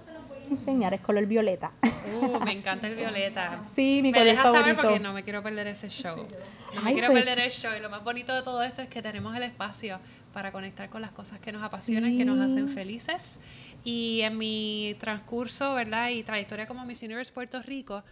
enseñar, 0.51 0.95
es 0.95 1.01
color 1.01 1.27
violeta. 1.27 1.73
Uh, 1.83 2.39
me 2.45 2.53
encanta 2.53 2.87
el 2.87 2.95
violeta. 2.95 3.63
Sí, 3.75 4.01
mi 4.03 4.13
me 4.13 4.19
color 4.19 4.35
saber 4.37 4.53
favorito. 4.53 4.83
porque 4.83 5.01
no 5.01 5.13
me 5.13 5.23
quiero 5.23 5.43
perder 5.43 5.67
ese 5.69 5.89
show. 5.89 6.27
No 6.75 6.83
me 6.83 6.93
quiero 6.93 7.09
pues. 7.11 7.25
perder 7.25 7.45
el 7.45 7.51
show. 7.53 7.73
Y 7.77 7.81
lo 7.81 7.91
más 7.91 8.03
bonito 8.05 8.35
de 8.35 8.43
todo 8.43 8.63
esto 8.63 8.83
es 8.83 8.89
que 8.89 9.03
tenemos 9.03 9.35
el 9.37 9.43
espacio 9.43 9.99
para 10.33 10.51
conectar 10.53 10.89
con 10.89 11.03
las 11.03 11.13
cosas 11.13 11.39
que 11.41 11.53
nos 11.53 11.63
apasionan, 11.63 12.17
que 12.17 12.25
nos 12.25 12.39
hacen 12.41 12.69
Sí. 12.69 12.75
felices. 12.75 13.41
Y 13.85 14.21
en 14.23 14.39
mi 14.39 14.97
transcurso, 14.99 15.75
¿verdad? 15.75 16.09
Y 16.11 16.23
trayectoria 16.23 16.67
como 16.67 16.85
Miss 16.87 17.03
Universe 17.03 17.33
Puerto 17.33 17.61
Rico, 17.63 18.03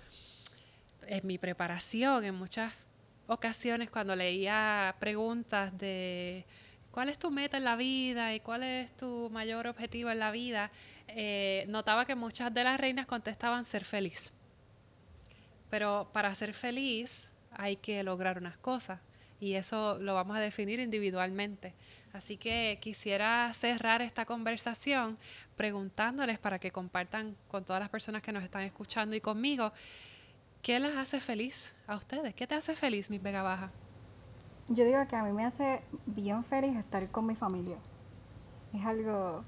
en 1.06 1.26
mi 1.26 1.38
preparación, 1.38 2.24
en 2.24 2.34
muchas 2.34 2.72
ocasiones 3.26 3.90
cuando 3.90 4.14
leía 4.16 4.94
preguntas 4.98 5.76
de 5.78 6.44
cuál 6.90 7.08
es 7.08 7.18
tu 7.18 7.30
meta 7.30 7.56
en 7.56 7.64
la 7.64 7.76
vida 7.76 8.34
y 8.34 8.40
cuál 8.40 8.62
es 8.64 8.94
tu 8.96 9.30
mayor 9.32 9.66
objetivo 9.68 10.10
en 10.10 10.18
la 10.18 10.30
vida, 10.30 10.70
eh, 11.16 11.64
notaba 11.68 12.04
que 12.04 12.14
muchas 12.14 12.52
de 12.52 12.64
las 12.64 12.78
reinas 12.80 13.06
contestaban 13.06 13.64
ser 13.64 13.84
feliz. 13.84 14.32
Pero 15.68 16.08
para 16.12 16.34
ser 16.34 16.54
feliz 16.54 17.32
hay 17.52 17.76
que 17.76 18.02
lograr 18.02 18.38
unas 18.38 18.56
cosas 18.58 19.00
y 19.40 19.54
eso 19.54 19.98
lo 19.98 20.14
vamos 20.14 20.36
a 20.36 20.40
definir 20.40 20.80
individualmente. 20.80 21.74
Así 22.12 22.36
que 22.36 22.78
quisiera 22.80 23.52
cerrar 23.54 24.02
esta 24.02 24.26
conversación 24.26 25.16
preguntándoles 25.56 26.38
para 26.38 26.58
que 26.58 26.70
compartan 26.70 27.36
con 27.48 27.64
todas 27.64 27.80
las 27.80 27.88
personas 27.88 28.22
que 28.22 28.32
nos 28.32 28.42
están 28.42 28.62
escuchando 28.62 29.14
y 29.14 29.20
conmigo, 29.20 29.72
¿qué 30.62 30.80
les 30.80 30.96
hace 30.96 31.20
feliz 31.20 31.76
a 31.86 31.96
ustedes? 31.96 32.34
¿Qué 32.34 32.46
te 32.46 32.54
hace 32.54 32.74
feliz, 32.74 33.10
mi 33.10 33.18
Vega 33.18 33.42
Baja? 33.42 33.70
Yo 34.68 34.84
digo 34.84 34.98
que 35.08 35.16
a 35.16 35.22
mí 35.22 35.32
me 35.32 35.44
hace 35.44 35.82
bien 36.06 36.44
feliz 36.44 36.76
estar 36.76 37.08
con 37.10 37.26
mi 37.26 37.34
familia. 37.34 37.76
Es 38.72 38.84
algo, 38.84 39.44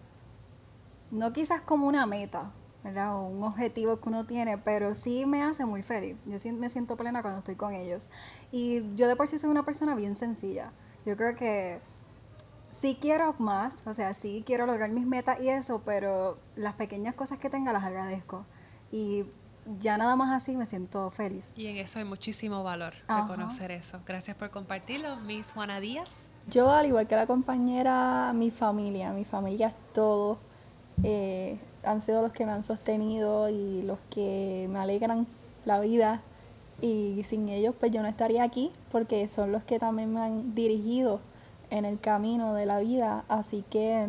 no 1.12 1.32
quizás 1.32 1.60
como 1.60 1.86
una 1.86 2.06
meta, 2.06 2.50
¿verdad? 2.82 3.14
O 3.14 3.28
un 3.28 3.44
objetivo 3.44 4.00
que 4.00 4.08
uno 4.08 4.24
tiene, 4.24 4.58
pero 4.58 4.94
sí 4.94 5.26
me 5.26 5.42
hace 5.42 5.64
muy 5.64 5.82
feliz. 5.82 6.16
Yo 6.26 6.38
sí 6.38 6.50
me 6.50 6.70
siento 6.70 6.96
plena 6.96 7.22
cuando 7.22 7.38
estoy 7.38 7.54
con 7.54 7.74
ellos. 7.74 8.06
Y 8.50 8.82
yo 8.96 9.06
de 9.06 9.14
por 9.14 9.28
sí 9.28 9.38
soy 9.38 9.50
una 9.50 9.64
persona 9.64 9.94
bien 9.94 10.16
sencilla. 10.16 10.72
Yo 11.04 11.16
creo 11.16 11.36
que 11.36 11.80
sí 12.70 12.96
quiero 13.00 13.34
más, 13.38 13.86
o 13.86 13.94
sea, 13.94 14.14
sí 14.14 14.42
quiero 14.46 14.66
lograr 14.66 14.90
mis 14.90 15.06
metas 15.06 15.38
y 15.40 15.50
eso, 15.50 15.82
pero 15.84 16.38
las 16.56 16.74
pequeñas 16.74 17.14
cosas 17.14 17.38
que 17.38 17.50
tenga 17.50 17.72
las 17.72 17.84
agradezco. 17.84 18.46
Y 18.90 19.26
ya 19.78 19.98
nada 19.98 20.16
más 20.16 20.30
así 20.30 20.56
me 20.56 20.64
siento 20.64 21.10
feliz. 21.10 21.52
Y 21.56 21.66
en 21.66 21.76
eso 21.76 21.98
hay 21.98 22.06
muchísimo 22.06 22.64
valor, 22.64 22.94
Ajá. 23.06 23.22
reconocer 23.22 23.70
eso. 23.70 24.00
Gracias 24.06 24.34
por 24.36 24.50
compartirlo, 24.50 25.16
Miss 25.16 25.52
Juana 25.52 25.78
Díaz. 25.78 26.28
Yo, 26.48 26.70
al 26.70 26.86
igual 26.86 27.06
que 27.06 27.16
la 27.16 27.26
compañera, 27.26 28.32
mi 28.32 28.50
familia, 28.50 29.12
mi 29.12 29.24
familia 29.24 29.68
es 29.68 29.74
todo. 29.92 30.38
Eh, 31.02 31.58
han 31.84 32.00
sido 32.00 32.22
los 32.22 32.32
que 32.32 32.46
me 32.46 32.52
han 32.52 32.64
sostenido 32.64 33.48
y 33.48 33.82
los 33.82 33.98
que 34.10 34.68
me 34.70 34.78
alegran 34.78 35.26
la 35.64 35.80
vida. 35.80 36.22
Y 36.80 37.22
sin 37.24 37.48
ellos, 37.48 37.74
pues 37.78 37.92
yo 37.92 38.02
no 38.02 38.08
estaría 38.08 38.42
aquí, 38.42 38.72
porque 38.90 39.28
son 39.28 39.52
los 39.52 39.62
que 39.62 39.78
también 39.78 40.12
me 40.12 40.20
han 40.20 40.54
dirigido 40.54 41.20
en 41.70 41.84
el 41.84 42.00
camino 42.00 42.54
de 42.54 42.66
la 42.66 42.80
vida. 42.80 43.24
Así 43.28 43.64
que 43.70 44.08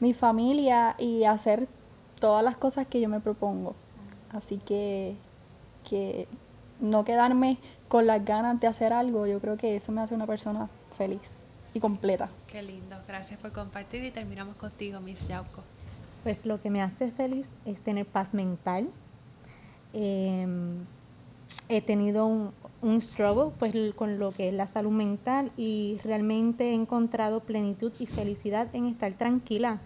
mi 0.00 0.12
familia 0.12 0.96
y 0.98 1.24
hacer 1.24 1.66
todas 2.20 2.44
las 2.44 2.56
cosas 2.56 2.86
que 2.86 3.00
yo 3.00 3.08
me 3.08 3.20
propongo. 3.20 3.74
Así 4.32 4.58
que, 4.58 5.16
que 5.88 6.28
no 6.80 7.04
quedarme 7.04 7.58
con 7.88 8.06
las 8.06 8.24
ganas 8.24 8.60
de 8.60 8.66
hacer 8.66 8.92
algo, 8.92 9.26
yo 9.26 9.40
creo 9.40 9.56
que 9.56 9.76
eso 9.76 9.92
me 9.92 10.00
hace 10.00 10.14
una 10.14 10.26
persona 10.26 10.68
feliz 10.96 11.44
y 11.74 11.80
completa. 11.80 12.28
Qué 12.46 12.62
lindo. 12.62 12.96
Gracias 13.06 13.38
por 13.40 13.52
compartir 13.52 14.04
y 14.04 14.10
terminamos 14.10 14.56
contigo, 14.56 15.00
Miss 15.00 15.28
Yauco. 15.28 15.62
Pues 16.24 16.46
lo 16.46 16.58
que 16.60 16.70
me 16.70 16.80
hace 16.80 17.10
feliz 17.10 17.46
es 17.66 17.82
tener 17.82 18.06
paz 18.06 18.32
mental. 18.32 18.88
Em, 19.92 20.86
he 21.68 21.82
tenido 21.82 22.26
un, 22.26 23.00
struggle 23.02 23.52
pues, 23.58 23.74
con 23.94 24.18
lo 24.18 24.32
que 24.32 24.48
es 24.48 24.54
la 24.54 24.66
salud 24.66 24.90
mental 24.90 25.52
y 25.58 25.98
realmente 26.02 26.70
he 26.70 26.74
encontrado 26.74 27.40
plenitud 27.40 27.92
y 27.98 28.06
felicidad 28.06 28.74
en 28.74 28.86
estar 28.86 29.12
tranquila, 29.12 29.80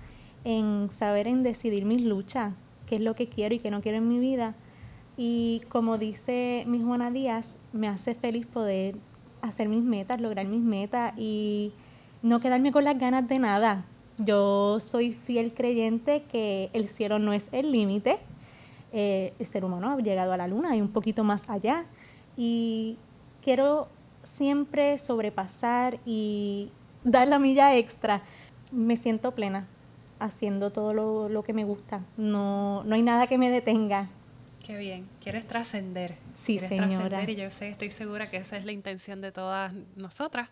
en 0.44 0.90
saber 0.92 1.26
en 1.26 1.42
decidir 1.42 1.84
mis 1.84 2.02
luchas, 2.02 2.54
qué 2.86 2.96
es 2.96 3.02
lo 3.02 3.14
que 3.14 3.28
quiero 3.28 3.56
y 3.56 3.58
qué 3.58 3.72
no 3.72 3.82
quiero 3.82 3.98
en 3.98 4.08
mi 4.08 4.20
vida. 4.20 4.54
Y 5.16 5.62
como 5.68 5.98
dice 5.98 6.62
mi 6.68 6.80
Juana 6.80 7.10
Díaz, 7.10 7.46
me 7.72 7.88
hace 7.88 8.14
feliz 8.14 8.46
poder 8.46 8.94
hacer 9.42 9.68
mis 9.68 9.82
metas, 9.82 10.20
lograr 10.20 10.46
mis 10.46 10.62
metas 10.62 11.14
y 11.16 11.72
no 12.22 12.38
quedarme 12.38 12.70
con 12.70 12.84
las 12.84 12.96
ganas 12.96 13.26
de 13.26 13.40
nada. 13.40 13.84
Yo 14.18 14.80
soy 14.80 15.12
fiel 15.12 15.52
creyente 15.54 16.24
que 16.30 16.70
el 16.72 16.88
cielo 16.88 17.18
no 17.18 17.32
es 17.32 17.44
el 17.52 17.70
límite. 17.72 18.18
Eh, 18.92 19.32
el 19.38 19.46
ser 19.46 19.64
humano 19.64 19.90
ha 19.92 19.96
llegado 19.98 20.32
a 20.32 20.36
la 20.36 20.48
luna 20.48 20.74
y 20.76 20.80
un 20.80 20.88
poquito 20.92 21.22
más 21.24 21.42
allá. 21.48 21.84
Y 22.36 22.96
quiero 23.42 23.88
siempre 24.36 24.98
sobrepasar 24.98 25.98
y 26.04 26.70
dar 27.04 27.28
la 27.28 27.38
milla 27.38 27.76
extra. 27.76 28.22
Me 28.72 28.96
siento 28.96 29.32
plena. 29.32 29.66
haciendo 30.20 30.72
todo 30.72 30.92
lo, 30.94 31.28
lo 31.28 31.44
que 31.44 31.52
me 31.52 31.64
gusta. 31.64 32.00
No, 32.16 32.82
no 32.82 32.96
hay 32.96 33.02
nada 33.02 33.28
que 33.28 33.38
me 33.38 33.50
detenga. 33.50 34.08
Qué 34.66 34.76
bien. 34.76 35.08
Quieres 35.22 35.46
trascender. 35.46 36.16
Sí, 36.34 36.58
Quieres 36.58 36.68
señora. 36.70 37.08
trascender 37.08 37.30
y 37.30 37.36
yo 37.36 37.50
sé, 37.50 37.68
estoy 37.68 37.90
segura 37.92 38.28
que 38.28 38.38
esa 38.38 38.56
es 38.56 38.64
la 38.64 38.72
intención 38.72 39.20
de 39.20 39.30
todas 39.30 39.72
nosotras. 39.96 40.48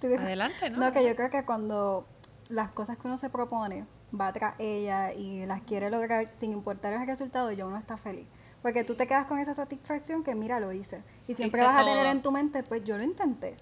¿Tú 0.00 0.06
de- 0.06 0.16
Adelante, 0.18 0.70
¿no? 0.70 0.78
No, 0.78 0.92
que 0.92 1.04
yo 1.04 1.16
creo 1.16 1.28
que 1.28 1.44
cuando 1.44 2.06
las 2.48 2.70
cosas 2.70 2.96
que 2.96 3.06
uno 3.06 3.18
se 3.18 3.28
propone 3.30 3.84
va 4.18 4.32
tras 4.32 4.54
ella 4.58 5.12
y 5.12 5.44
las 5.46 5.60
quiere 5.62 5.90
lograr 5.90 6.30
sin 6.38 6.52
importar 6.52 6.92
el 6.94 7.06
resultado, 7.06 7.52
ya 7.52 7.66
uno 7.66 7.76
está 7.76 7.96
feliz. 7.96 8.26
Porque 8.62 8.82
tú 8.84 8.94
te 8.96 9.06
quedas 9.06 9.26
con 9.26 9.38
esa 9.38 9.54
satisfacción 9.54 10.24
que 10.24 10.34
mira, 10.34 10.58
lo 10.58 10.72
hice. 10.72 11.02
Y 11.28 11.34
siempre 11.34 11.60
Diste 11.60 11.72
vas 11.74 11.82
a 11.82 11.84
tener 11.84 12.02
todo. 12.04 12.12
en 12.12 12.22
tu 12.22 12.32
mente, 12.32 12.62
pues 12.62 12.82
yo 12.84 12.96
lo 12.96 13.04
intenté. 13.04 13.56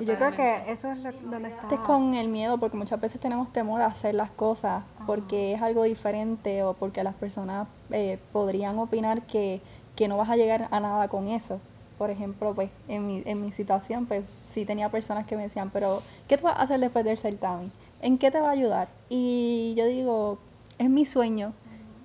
Y 0.00 0.04
yo 0.06 0.16
creo 0.16 0.34
que 0.34 0.72
eso 0.72 0.90
es 0.90 0.98
lo- 0.98 1.12
donde 1.12 1.50
está. 1.50 1.68
Es 1.74 1.80
con 1.80 2.14
el 2.14 2.28
miedo, 2.28 2.58
porque 2.58 2.76
muchas 2.76 2.98
veces 3.00 3.20
tenemos 3.20 3.52
temor 3.52 3.82
a 3.82 3.86
hacer 3.86 4.14
las 4.14 4.30
cosas 4.30 4.84
porque 5.06 5.52
es 5.54 5.60
algo 5.62 5.82
diferente 5.84 6.62
o 6.62 6.72
porque 6.74 7.04
las 7.04 7.14
personas 7.14 7.68
eh, 7.90 8.18
podrían 8.32 8.78
opinar 8.78 9.22
que, 9.22 9.60
que 9.94 10.08
no 10.08 10.16
vas 10.16 10.30
a 10.30 10.36
llegar 10.36 10.66
a 10.70 10.80
nada 10.80 11.08
con 11.08 11.28
eso. 11.28 11.60
Por 11.98 12.10
ejemplo, 12.10 12.54
pues 12.54 12.70
en 12.88 13.06
mi, 13.06 13.22
en 13.26 13.40
mi 13.42 13.52
situación, 13.52 14.06
pues 14.06 14.24
sí 14.50 14.64
tenía 14.64 14.88
personas 14.88 15.26
que 15.26 15.36
me 15.36 15.42
decían, 15.44 15.70
pero 15.70 16.02
¿qué 16.26 16.36
tú 16.38 16.44
vas 16.44 16.56
a 16.58 16.62
hacer 16.62 16.80
después 16.80 17.04
del 17.04 17.18
certamen? 17.18 17.70
¿En 18.02 18.18
qué 18.18 18.32
te 18.32 18.40
va 18.40 18.48
a 18.48 18.52
ayudar? 18.52 18.88
Y 19.08 19.74
yo 19.76 19.86
digo, 19.86 20.38
es 20.78 20.90
mi 20.90 21.06
sueño. 21.06 21.52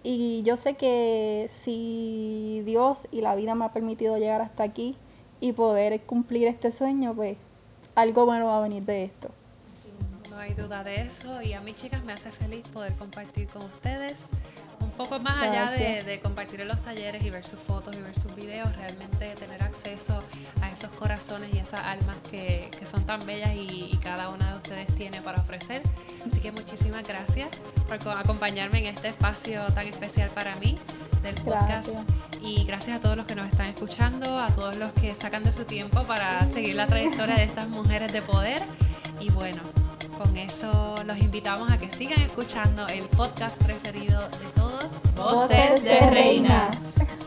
Y 0.04 0.44
yo 0.44 0.56
sé 0.56 0.76
que 0.76 1.50
si 1.52 2.62
Dios 2.66 3.08
y 3.12 3.22
la 3.22 3.36
vida 3.36 3.56
me 3.56 3.66
ha 3.66 3.74
permitido 3.74 4.18
llegar 4.18 4.42
hasta 4.42 4.64
aquí 4.64 4.96
y 5.42 5.54
poder 5.54 6.00
cumplir 6.02 6.48
este 6.48 6.72
sueño, 6.72 7.16
pues 7.16 7.36
algo 7.96 8.26
bueno 8.26 8.46
va 8.46 8.60
a 8.60 8.62
venir 8.62 8.84
de 8.84 9.06
esto. 9.06 9.30
No 10.30 10.38
hay 10.38 10.54
duda 10.54 10.84
de 10.84 11.02
eso 11.02 11.42
y 11.42 11.54
a 11.54 11.62
mí 11.62 11.74
chicas 11.74 12.04
me 12.06 12.14
hace 12.14 12.32
feliz 12.32 12.70
poder 12.70 12.94
compartir 12.94 13.48
con 13.48 13.64
ustedes 13.64 14.30
un 14.80 14.92
poco 14.92 15.18
más 15.20 15.42
allá 15.42 15.72
de, 15.72 16.04
de 16.04 16.20
compartir 16.20 16.62
en 16.62 16.68
los 16.68 16.80
talleres 16.84 17.26
y 17.26 17.30
ver 17.32 17.44
sus 17.44 17.60
fotos 17.60 17.98
y 17.98 18.02
ver 18.02 18.18
sus 18.18 18.36
videos, 18.36 18.76
realmente 18.76 19.34
tener 19.34 19.64
acceso 19.64 20.22
a 20.62 20.67
esos 20.78 20.92
corazones 20.92 21.54
y 21.54 21.58
esas 21.58 21.82
almas 21.82 22.16
que, 22.30 22.70
que 22.78 22.86
son 22.86 23.04
tan 23.06 23.20
bellas 23.26 23.52
y, 23.54 23.90
y 23.92 23.98
cada 23.98 24.30
una 24.30 24.52
de 24.52 24.58
ustedes 24.58 24.88
tiene 24.96 25.22
para 25.22 25.42
ofrecer. 25.42 25.82
Así 26.26 26.40
que 26.40 26.52
muchísimas 26.52 27.08
gracias 27.08 27.50
por 27.88 28.00
co- 28.00 28.12
acompañarme 28.12 28.80
en 28.80 28.86
este 28.88 29.10
espacio 29.10 29.66
tan 29.74 29.88
especial 29.88 30.30
para 30.30 30.56
mí 30.58 30.78
del 31.24 31.36
podcast. 31.36 31.88
Gracias. 31.88 32.06
Y 32.42 32.64
gracias 32.66 32.98
a 32.98 33.00
todos 33.02 33.18
los 33.18 33.26
que 33.26 33.36
nos 33.36 33.50
están 33.52 33.68
escuchando, 33.68 34.40
a 34.40 34.48
todos 34.50 34.78
los 34.78 34.92
que 34.94 35.16
sacan 35.16 35.44
de 35.44 35.52
su 35.52 35.64
tiempo 35.66 36.04
para 36.04 36.46
seguir 36.48 36.76
la 36.76 36.86
trayectoria 36.88 37.36
de 37.36 37.44
estas 37.46 37.68
mujeres 37.70 38.14
de 38.14 38.22
poder. 38.22 38.62
Y 39.20 39.32
bueno, 39.32 39.62
con 40.18 40.38
eso 40.38 40.96
los 41.06 41.18
invitamos 41.18 41.72
a 41.72 41.78
que 41.80 41.92
sigan 41.92 42.22
escuchando 42.22 42.88
el 42.88 43.06
podcast 43.06 43.58
preferido 43.64 44.22
de 44.30 44.46
todos, 44.56 45.02
Voces 45.16 45.84
de 45.84 46.00
Reinas. 46.12 46.96
Guapa 46.98 47.27